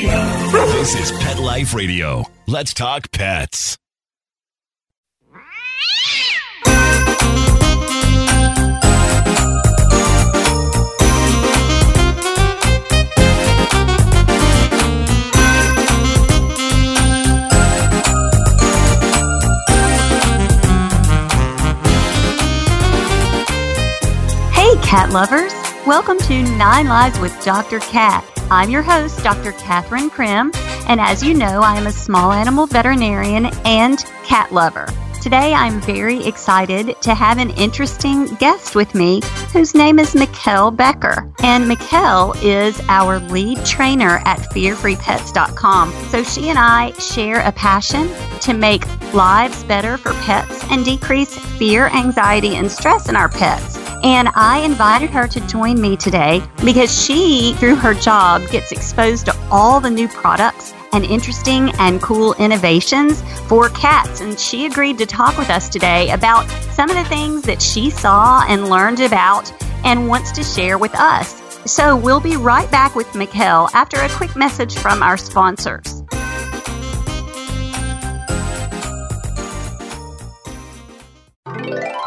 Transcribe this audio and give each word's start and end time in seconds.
This 0.00 0.94
is 0.94 1.10
Pet 1.18 1.40
Life 1.40 1.74
Radio. 1.74 2.24
Let's 2.46 2.72
talk 2.72 3.10
pets. 3.10 3.76
Hey, 24.52 24.76
cat 24.80 25.10
lovers! 25.10 25.52
Welcome 25.84 26.18
to 26.18 26.42
Nine 26.56 26.86
Lives 26.86 27.18
with 27.18 27.36
Dr. 27.44 27.80
Cat. 27.80 28.37
I'm 28.50 28.70
your 28.70 28.82
host, 28.82 29.22
Dr. 29.22 29.52
Catherine 29.52 30.08
Primm, 30.08 30.56
and 30.88 31.00
as 31.00 31.22
you 31.22 31.34
know, 31.34 31.60
I 31.60 31.76
am 31.76 31.86
a 31.86 31.92
small 31.92 32.32
animal 32.32 32.66
veterinarian 32.66 33.46
and 33.66 33.98
cat 34.24 34.52
lover. 34.52 34.86
Today, 35.20 35.52
I'm 35.52 35.82
very 35.82 36.24
excited 36.24 36.96
to 37.02 37.14
have 37.14 37.36
an 37.36 37.50
interesting 37.50 38.24
guest 38.36 38.74
with 38.74 38.94
me 38.94 39.20
whose 39.52 39.74
name 39.74 39.98
is 39.98 40.14
Mikkel 40.14 40.74
Becker. 40.74 41.30
And 41.42 41.70
Mikkel 41.70 42.42
is 42.42 42.80
our 42.88 43.18
lead 43.18 43.62
trainer 43.66 44.22
at 44.24 44.38
fearfreepets.com. 44.38 45.92
So 46.08 46.22
she 46.22 46.48
and 46.48 46.58
I 46.58 46.92
share 46.92 47.40
a 47.40 47.52
passion 47.52 48.08
to 48.40 48.54
make 48.54 48.86
lives 49.12 49.62
better 49.64 49.98
for 49.98 50.14
pets 50.22 50.64
and 50.70 50.84
decrease 50.84 51.36
fear, 51.58 51.88
anxiety, 51.88 52.56
and 52.56 52.70
stress 52.70 53.10
in 53.10 53.16
our 53.16 53.28
pets. 53.28 53.77
And 54.02 54.28
I 54.34 54.60
invited 54.60 55.10
her 55.10 55.26
to 55.26 55.46
join 55.48 55.80
me 55.80 55.96
today 55.96 56.42
because 56.64 57.02
she, 57.04 57.54
through 57.54 57.76
her 57.76 57.94
job, 57.94 58.48
gets 58.50 58.70
exposed 58.70 59.26
to 59.26 59.36
all 59.50 59.80
the 59.80 59.90
new 59.90 60.06
products 60.08 60.72
and 60.92 61.04
interesting 61.04 61.70
and 61.78 62.00
cool 62.00 62.34
innovations 62.34 63.22
for 63.48 63.68
cats. 63.70 64.20
And 64.20 64.38
she 64.38 64.66
agreed 64.66 64.98
to 64.98 65.06
talk 65.06 65.36
with 65.36 65.50
us 65.50 65.68
today 65.68 66.10
about 66.10 66.48
some 66.72 66.90
of 66.90 66.96
the 66.96 67.04
things 67.04 67.42
that 67.42 67.60
she 67.60 67.90
saw 67.90 68.44
and 68.48 68.70
learned 68.70 69.00
about 69.00 69.52
and 69.84 70.08
wants 70.08 70.32
to 70.32 70.44
share 70.44 70.78
with 70.78 70.94
us. 70.94 71.42
So 71.70 71.96
we'll 71.96 72.20
be 72.20 72.36
right 72.36 72.70
back 72.70 72.94
with 72.94 73.08
Mikkel 73.08 73.68
after 73.74 73.98
a 73.98 74.08
quick 74.10 74.36
message 74.36 74.76
from 74.76 75.02
our 75.02 75.16
sponsors. 75.16 75.97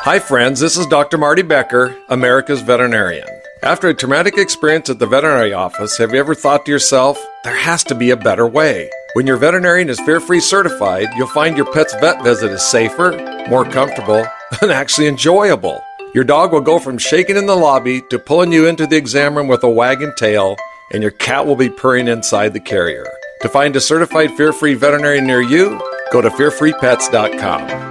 Hi, 0.03 0.17
friends. 0.17 0.59
This 0.59 0.77
is 0.77 0.88
Dr. 0.88 1.19
Marty 1.19 1.44
Becker, 1.44 1.95
America's 2.09 2.61
veterinarian. 2.61 3.27
After 3.61 3.88
a 3.88 3.94
traumatic 3.94 4.35
experience 4.35 4.89
at 4.89 4.97
the 4.97 5.05
veterinary 5.05 5.53
office, 5.53 5.95
have 5.99 6.11
you 6.11 6.19
ever 6.19 6.33
thought 6.33 6.66
to 6.66 6.71
yourself, 6.71 7.23
there 7.44 7.55
has 7.55 7.83
to 7.83 7.94
be 7.94 8.09
a 8.09 8.17
better 8.17 8.47
way? 8.47 8.89
When 9.13 9.27
your 9.27 9.38
veterinarian 9.38 9.91
is 9.91 9.99
fear 9.99 10.19
free 10.19 10.39
certified, 10.39 11.09
you'll 11.16 11.27
find 11.27 11.55
your 11.55 11.72
pet's 11.72 11.94
vet 12.02 12.23
visit 12.23 12.49
is 12.52 12.63
safer, 12.63 13.11
more 13.47 13.63
comfortable, 13.63 14.25
and 14.63 14.72
actually 14.72 15.05
enjoyable. 15.05 15.79
Your 16.16 16.23
dog 16.23 16.52
will 16.52 16.61
go 16.61 16.79
from 16.79 16.97
shaking 16.97 17.38
in 17.38 17.45
the 17.45 17.55
lobby 17.55 18.02
to 18.09 18.17
pulling 18.17 18.52
you 18.52 18.66
into 18.66 18.88
the 18.88 18.97
exam 18.97 19.38
room 19.38 19.47
with 19.47 19.63
a 19.63 19.69
wagging 19.69 20.13
tail, 20.17 20.57
and 20.91 21.03
your 21.03 21.11
cat 21.11 21.45
will 21.45 21.55
be 21.55 21.69
purring 21.69 22.07
inside 22.07 22.53
the 22.53 22.59
carrier. 22.59 23.05
To 23.44 23.49
find 23.49 23.75
a 23.75 23.79
certified 23.79 24.31
fear 24.31 24.52
free 24.52 24.73
veterinarian 24.73 25.27
near 25.27 25.44
you, 25.44 25.79
go 26.11 26.22
to 26.22 26.31
fearfreepets.com. 26.31 27.91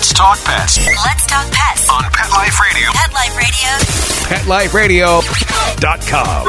Let's 0.00 0.14
talk 0.14 0.38
pets 0.44 0.78
Let's 0.78 1.26
talk 1.26 1.46
pets. 1.52 1.90
on 1.90 2.04
Pet 2.04 2.30
Life 2.30 2.58
Radio. 2.58 2.88
Pet 2.90 3.12
Life 3.12 3.36
Radio. 3.36 5.20
PetLifeRadio.com. 5.20 6.46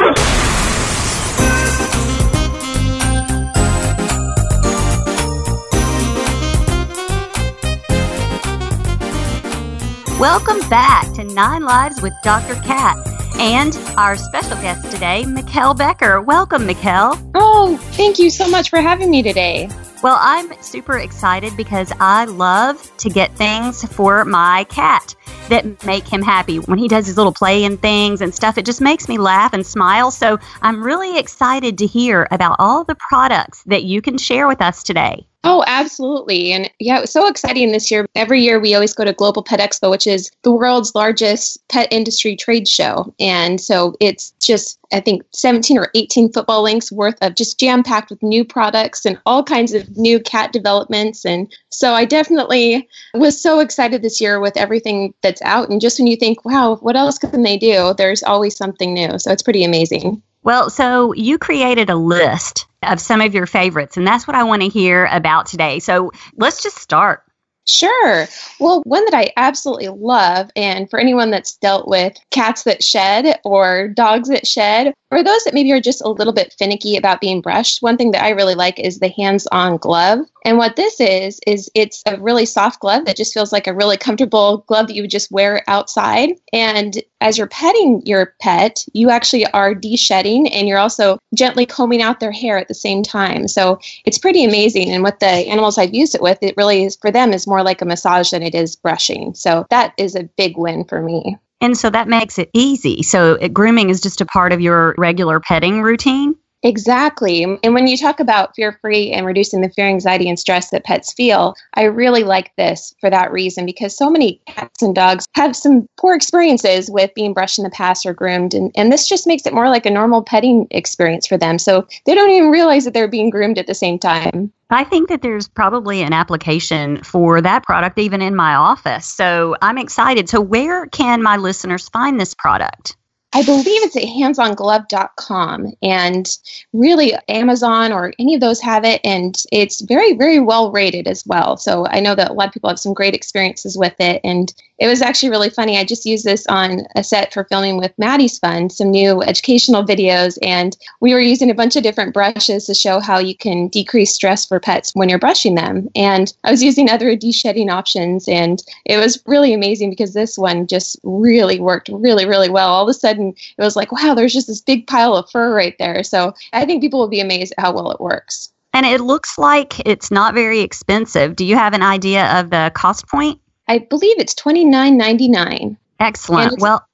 Welcome 10.18 10.60
back 10.70 11.12
to 11.16 11.24
Nine 11.24 11.64
Lives 11.64 12.00
with 12.00 12.14
Dr. 12.22 12.54
Cat 12.62 12.96
and 13.38 13.76
our 13.98 14.16
special 14.16 14.56
guest 14.62 14.90
today, 14.90 15.24
Mikkel 15.26 15.76
Becker. 15.76 16.22
Welcome, 16.22 16.62
Mikkel. 16.62 17.18
Oh, 17.34 17.76
thank 17.92 18.18
you 18.18 18.30
so 18.30 18.48
much 18.48 18.70
for 18.70 18.80
having 18.80 19.10
me 19.10 19.22
today. 19.22 19.68
Well, 20.02 20.18
I'm 20.20 20.60
super 20.60 20.98
excited 20.98 21.56
because 21.56 21.92
I 22.00 22.24
love 22.24 22.90
to 22.96 23.08
get 23.08 23.32
things 23.36 23.84
for 23.84 24.24
my 24.24 24.64
cat 24.64 25.14
that 25.48 25.84
make 25.86 26.08
him 26.08 26.22
happy. 26.22 26.56
When 26.58 26.76
he 26.76 26.88
does 26.88 27.06
his 27.06 27.16
little 27.16 27.32
play 27.32 27.62
and 27.62 27.80
things 27.80 28.20
and 28.20 28.34
stuff, 28.34 28.58
it 28.58 28.66
just 28.66 28.80
makes 28.80 29.08
me 29.08 29.18
laugh 29.18 29.52
and 29.52 29.64
smile. 29.64 30.10
So 30.10 30.40
I'm 30.60 30.82
really 30.82 31.20
excited 31.20 31.78
to 31.78 31.86
hear 31.86 32.26
about 32.32 32.56
all 32.58 32.82
the 32.82 32.96
products 32.96 33.62
that 33.66 33.84
you 33.84 34.02
can 34.02 34.18
share 34.18 34.48
with 34.48 34.60
us 34.60 34.82
today. 34.82 35.24
Oh, 35.44 35.64
absolutely. 35.66 36.52
And 36.52 36.70
yeah, 36.78 36.98
it 36.98 37.00
was 37.00 37.10
so 37.10 37.26
exciting 37.26 37.72
this 37.72 37.90
year. 37.90 38.06
Every 38.14 38.40
year 38.40 38.60
we 38.60 38.74
always 38.74 38.94
go 38.94 39.04
to 39.04 39.12
Global 39.12 39.42
Pet 39.42 39.58
Expo, 39.58 39.90
which 39.90 40.06
is 40.06 40.30
the 40.42 40.52
world's 40.52 40.94
largest 40.94 41.66
pet 41.68 41.88
industry 41.90 42.36
trade 42.36 42.68
show. 42.68 43.12
And 43.18 43.60
so 43.60 43.96
it's 43.98 44.32
just, 44.40 44.78
I 44.92 45.00
think, 45.00 45.24
17 45.32 45.78
or 45.78 45.88
18 45.96 46.32
football 46.32 46.62
links 46.62 46.92
worth 46.92 47.16
of 47.22 47.34
just 47.34 47.58
jam 47.58 47.82
packed 47.82 48.10
with 48.10 48.22
new 48.22 48.44
products 48.44 49.04
and 49.04 49.18
all 49.26 49.42
kinds 49.42 49.72
of 49.74 49.96
new 49.96 50.20
cat 50.20 50.52
developments. 50.52 51.24
And 51.24 51.52
so 51.70 51.92
I 51.92 52.04
definitely 52.04 52.88
was 53.14 53.40
so 53.40 53.58
excited 53.58 54.02
this 54.02 54.20
year 54.20 54.38
with 54.38 54.56
everything 54.56 55.12
that's 55.22 55.42
out. 55.42 55.68
And 55.70 55.80
just 55.80 55.98
when 55.98 56.06
you 56.06 56.16
think, 56.16 56.44
wow, 56.44 56.76
what 56.76 56.96
else 56.96 57.18
can 57.18 57.42
they 57.42 57.56
do? 57.56 57.94
There's 57.98 58.22
always 58.22 58.56
something 58.56 58.94
new. 58.94 59.18
So 59.18 59.32
it's 59.32 59.42
pretty 59.42 59.64
amazing. 59.64 60.22
Well, 60.44 60.70
so 60.70 61.12
you 61.14 61.36
created 61.36 61.90
a 61.90 61.96
list 61.96 62.66
of 62.82 63.00
some 63.00 63.20
of 63.20 63.34
your 63.34 63.46
favorites, 63.46 63.96
and 63.96 64.06
that's 64.06 64.26
what 64.26 64.36
I 64.36 64.44
want 64.44 64.62
to 64.62 64.68
hear 64.68 65.06
about 65.06 65.46
today. 65.46 65.78
So 65.78 66.12
let's 66.36 66.62
just 66.62 66.78
start. 66.78 67.22
Sure. 67.66 68.26
Well, 68.58 68.82
one 68.84 69.04
that 69.04 69.14
I 69.14 69.32
absolutely 69.36 69.88
love, 69.88 70.50
and 70.56 70.90
for 70.90 70.98
anyone 70.98 71.30
that's 71.30 71.56
dealt 71.58 71.86
with 71.86 72.16
cats 72.30 72.64
that 72.64 72.82
shed 72.82 73.38
or 73.44 73.88
dogs 73.88 74.28
that 74.30 74.46
shed, 74.46 74.94
or 75.12 75.22
those 75.22 75.44
that 75.44 75.52
maybe 75.52 75.70
are 75.72 75.80
just 75.80 76.00
a 76.00 76.08
little 76.08 76.32
bit 76.32 76.54
finicky 76.58 76.96
about 76.96 77.20
being 77.20 77.42
brushed, 77.42 77.82
one 77.82 77.98
thing 77.98 78.12
that 78.12 78.24
I 78.24 78.30
really 78.30 78.54
like 78.54 78.80
is 78.80 78.98
the 78.98 79.10
hands 79.10 79.46
on 79.52 79.76
glove. 79.76 80.20
And 80.44 80.56
what 80.56 80.74
this 80.74 80.98
is, 81.00 81.38
is 81.46 81.70
it's 81.74 82.02
a 82.06 82.18
really 82.18 82.46
soft 82.46 82.80
glove 82.80 83.04
that 83.04 83.16
just 83.16 83.34
feels 83.34 83.52
like 83.52 83.66
a 83.66 83.74
really 83.74 83.98
comfortable 83.98 84.64
glove 84.66 84.86
that 84.86 84.94
you 84.94 85.02
would 85.02 85.10
just 85.10 85.30
wear 85.30 85.62
outside. 85.68 86.30
And 86.52 87.02
as 87.20 87.36
you're 87.36 87.46
petting 87.46 88.02
your 88.06 88.34
pet, 88.40 88.84
you 88.94 89.10
actually 89.10 89.46
are 89.48 89.74
de-shedding 89.74 90.50
and 90.50 90.66
you're 90.66 90.78
also 90.78 91.18
gently 91.34 91.66
combing 91.66 92.00
out 92.00 92.18
their 92.18 92.32
hair 92.32 92.56
at 92.56 92.68
the 92.68 92.74
same 92.74 93.02
time. 93.02 93.48
So 93.48 93.78
it's 94.06 94.18
pretty 94.18 94.44
amazing. 94.44 94.90
And 94.90 95.02
what 95.02 95.20
the 95.20 95.26
animals 95.26 95.76
I've 95.76 95.94
used 95.94 96.14
it 96.14 96.22
with, 96.22 96.38
it 96.40 96.56
really 96.56 96.84
is 96.84 96.96
for 96.96 97.10
them 97.10 97.34
is 97.34 97.46
more 97.46 97.62
like 97.62 97.82
a 97.82 97.84
massage 97.84 98.30
than 98.30 98.42
it 98.42 98.54
is 98.54 98.76
brushing. 98.76 99.34
So 99.34 99.66
that 99.68 99.92
is 99.98 100.16
a 100.16 100.24
big 100.24 100.56
win 100.56 100.84
for 100.84 101.02
me. 101.02 101.36
And 101.62 101.78
so 101.78 101.88
that 101.90 102.08
makes 102.08 102.38
it 102.38 102.50
easy. 102.52 103.04
So 103.04 103.34
it, 103.34 103.54
grooming 103.54 103.90
is 103.90 104.02
just 104.02 104.20
a 104.20 104.26
part 104.26 104.52
of 104.52 104.60
your 104.60 104.94
regular 104.98 105.40
petting 105.40 105.82
routine. 105.82 106.34
Exactly. 106.62 107.42
And 107.42 107.74
when 107.74 107.86
you 107.86 107.96
talk 107.96 108.20
about 108.20 108.54
fear 108.54 108.78
free 108.80 109.10
and 109.10 109.26
reducing 109.26 109.60
the 109.62 109.68
fear, 109.68 109.86
anxiety, 109.86 110.28
and 110.28 110.38
stress 110.38 110.70
that 110.70 110.84
pets 110.84 111.12
feel, 111.12 111.56
I 111.74 111.84
really 111.84 112.22
like 112.22 112.52
this 112.56 112.94
for 113.00 113.10
that 113.10 113.32
reason 113.32 113.66
because 113.66 113.96
so 113.96 114.08
many 114.08 114.40
cats 114.46 114.80
and 114.80 114.94
dogs 114.94 115.26
have 115.34 115.56
some 115.56 115.88
poor 115.98 116.14
experiences 116.14 116.90
with 116.90 117.14
being 117.14 117.34
brushed 117.34 117.58
in 117.58 117.64
the 117.64 117.70
past 117.70 118.06
or 118.06 118.14
groomed. 118.14 118.54
And, 118.54 118.70
and 118.76 118.92
this 118.92 119.08
just 119.08 119.26
makes 119.26 119.44
it 119.44 119.54
more 119.54 119.68
like 119.68 119.86
a 119.86 119.90
normal 119.90 120.22
petting 120.22 120.68
experience 120.70 121.26
for 121.26 121.36
them. 121.36 121.58
So 121.58 121.86
they 122.06 122.14
don't 122.14 122.30
even 122.30 122.50
realize 122.50 122.84
that 122.84 122.94
they're 122.94 123.08
being 123.08 123.30
groomed 123.30 123.58
at 123.58 123.66
the 123.66 123.74
same 123.74 123.98
time. 123.98 124.52
I 124.70 124.84
think 124.84 125.10
that 125.10 125.20
there's 125.20 125.48
probably 125.48 126.00
an 126.02 126.14
application 126.14 127.02
for 127.02 127.42
that 127.42 127.62
product 127.64 127.98
even 127.98 128.22
in 128.22 128.34
my 128.34 128.54
office. 128.54 129.06
So 129.06 129.54
I'm 129.60 129.76
excited. 129.76 130.30
So, 130.30 130.40
where 130.40 130.86
can 130.86 131.22
my 131.22 131.36
listeners 131.36 131.90
find 131.90 132.18
this 132.18 132.32
product? 132.32 132.96
I 133.34 133.42
believe 133.42 133.82
it's 133.82 133.96
at 133.96 134.02
handsonglove.com 134.02 135.72
and 135.82 136.38
really 136.74 137.14
Amazon 137.28 137.90
or 137.90 138.12
any 138.18 138.34
of 138.34 138.42
those 138.42 138.60
have 138.60 138.84
it 138.84 139.00
and 139.04 139.42
it's 139.50 139.80
very 139.80 140.12
very 140.12 140.38
well 140.38 140.70
rated 140.70 141.08
as 141.08 141.24
well. 141.26 141.56
So 141.56 141.86
I 141.86 142.00
know 142.00 142.14
that 142.14 142.30
a 142.30 142.34
lot 142.34 142.48
of 142.48 142.54
people 142.54 142.68
have 142.68 142.78
some 142.78 142.92
great 142.92 143.14
experiences 143.14 143.78
with 143.78 143.94
it 143.98 144.20
and 144.22 144.52
it 144.78 144.86
was 144.86 145.00
actually 145.00 145.30
really 145.30 145.48
funny. 145.48 145.78
I 145.78 145.84
just 145.84 146.04
used 146.04 146.24
this 146.24 146.46
on 146.48 146.80
a 146.96 147.04
set 147.04 147.32
for 147.32 147.44
filming 147.44 147.78
with 147.78 147.98
Maddie's 147.98 148.38
Fund, 148.38 148.70
some 148.70 148.90
new 148.90 149.22
educational 149.22 149.84
videos 149.84 150.36
and 150.42 150.76
we 151.00 151.14
were 151.14 151.20
using 151.20 151.50
a 151.50 151.54
bunch 151.54 151.76
of 151.76 151.82
different 151.82 152.12
brushes 152.12 152.66
to 152.66 152.74
show 152.74 153.00
how 153.00 153.18
you 153.18 153.36
can 153.36 153.68
decrease 153.68 154.12
stress 154.12 154.44
for 154.44 154.60
pets 154.60 154.90
when 154.94 155.08
you're 155.08 155.18
brushing 155.18 155.54
them. 155.54 155.88
And 155.94 156.32
I 156.44 156.50
was 156.50 156.62
using 156.62 156.90
other 156.90 157.16
de-shedding 157.16 157.70
options 157.70 158.28
and 158.28 158.62
it 158.84 158.98
was 158.98 159.22
really 159.24 159.54
amazing 159.54 159.88
because 159.88 160.12
this 160.12 160.36
one 160.36 160.66
just 160.66 160.98
really 161.02 161.60
worked 161.60 161.88
really 161.90 162.26
really 162.26 162.50
well. 162.50 162.68
All 162.68 162.82
of 162.82 162.88
a 162.88 162.94
sudden 162.94 163.21
and 163.22 163.38
it 163.58 163.62
was 163.62 163.76
like, 163.76 163.92
wow, 163.92 164.14
there's 164.14 164.32
just 164.32 164.46
this 164.46 164.60
big 164.60 164.86
pile 164.86 165.16
of 165.16 165.30
fur 165.30 165.54
right 165.54 165.76
there. 165.78 166.02
So 166.02 166.34
I 166.52 166.64
think 166.64 166.82
people 166.82 167.00
will 167.00 167.08
be 167.08 167.20
amazed 167.20 167.54
at 167.56 167.62
how 167.62 167.72
well 167.72 167.90
it 167.90 168.00
works. 168.00 168.52
And 168.74 168.86
it 168.86 169.00
looks 169.00 169.36
like 169.38 169.80
it's 169.86 170.10
not 170.10 170.34
very 170.34 170.60
expensive. 170.60 171.36
Do 171.36 171.44
you 171.44 171.56
have 171.56 171.74
an 171.74 171.82
idea 171.82 172.26
of 172.40 172.50
the 172.50 172.72
cost 172.74 173.06
point? 173.06 173.38
I 173.68 173.78
believe 173.78 174.18
it's 174.18 174.34
twenty 174.34 174.64
nine 174.64 174.96
ninety 174.96 175.28
nine. 175.28 175.76
Excellent. 176.00 176.58
Well, 176.58 176.86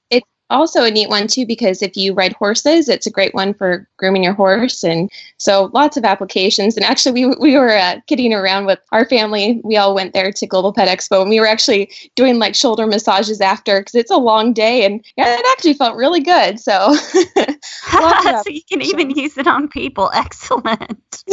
also 0.51 0.85
a 0.85 0.91
neat 0.91 1.09
one 1.09 1.27
too 1.27 1.47
because 1.47 1.83
if 1.83 1.97
you 1.97 2.15
ride 2.15 2.33
horses 2.35 2.89
it's 2.89 3.07
a 3.07 3.11
great 3.11 3.35
one 3.35 3.55
for 3.55 3.87
grooming 3.97 4.25
your 4.25 4.33
horse. 4.33 4.83
And 4.83 5.11
so 5.39 5.71
lots 5.75 5.97
of 5.97 6.05
applications. 6.05 6.77
And 6.77 6.85
actually 6.85 7.27
we, 7.27 7.35
we 7.41 7.57
were 7.57 7.77
uh, 7.77 8.01
kidding 8.07 8.33
around 8.33 8.67
with 8.67 8.79
our 8.93 9.05
family. 9.07 9.61
We 9.65 9.77
all 9.77 9.95
went 9.95 10.15
there 10.15 10.33
to 10.33 10.47
global 10.47 10.73
pet 10.73 10.89
expo 10.89 11.21
and 11.21 11.31
we 11.31 11.41
were 11.41 11.47
actually 11.47 11.91
doing 12.15 12.39
like 12.39 12.55
shoulder 12.55 12.87
massages 12.87 13.41
after 13.41 13.81
because 13.81 13.95
it's 13.95 14.11
a 14.11 14.17
long 14.17 14.53
day 14.53 14.85
and 14.85 15.05
yeah, 15.17 15.39
it 15.39 15.47
actually 15.53 15.75
felt 15.75 15.97
really 15.97 16.21
good. 16.21 16.59
So 16.59 16.95
so 17.91 18.43
you 18.47 18.63
can 18.69 18.83
even 18.83 19.11
use 19.11 19.37
it 19.37 19.47
on 19.47 19.69
people. 19.69 20.11
Excellent. 20.15 21.25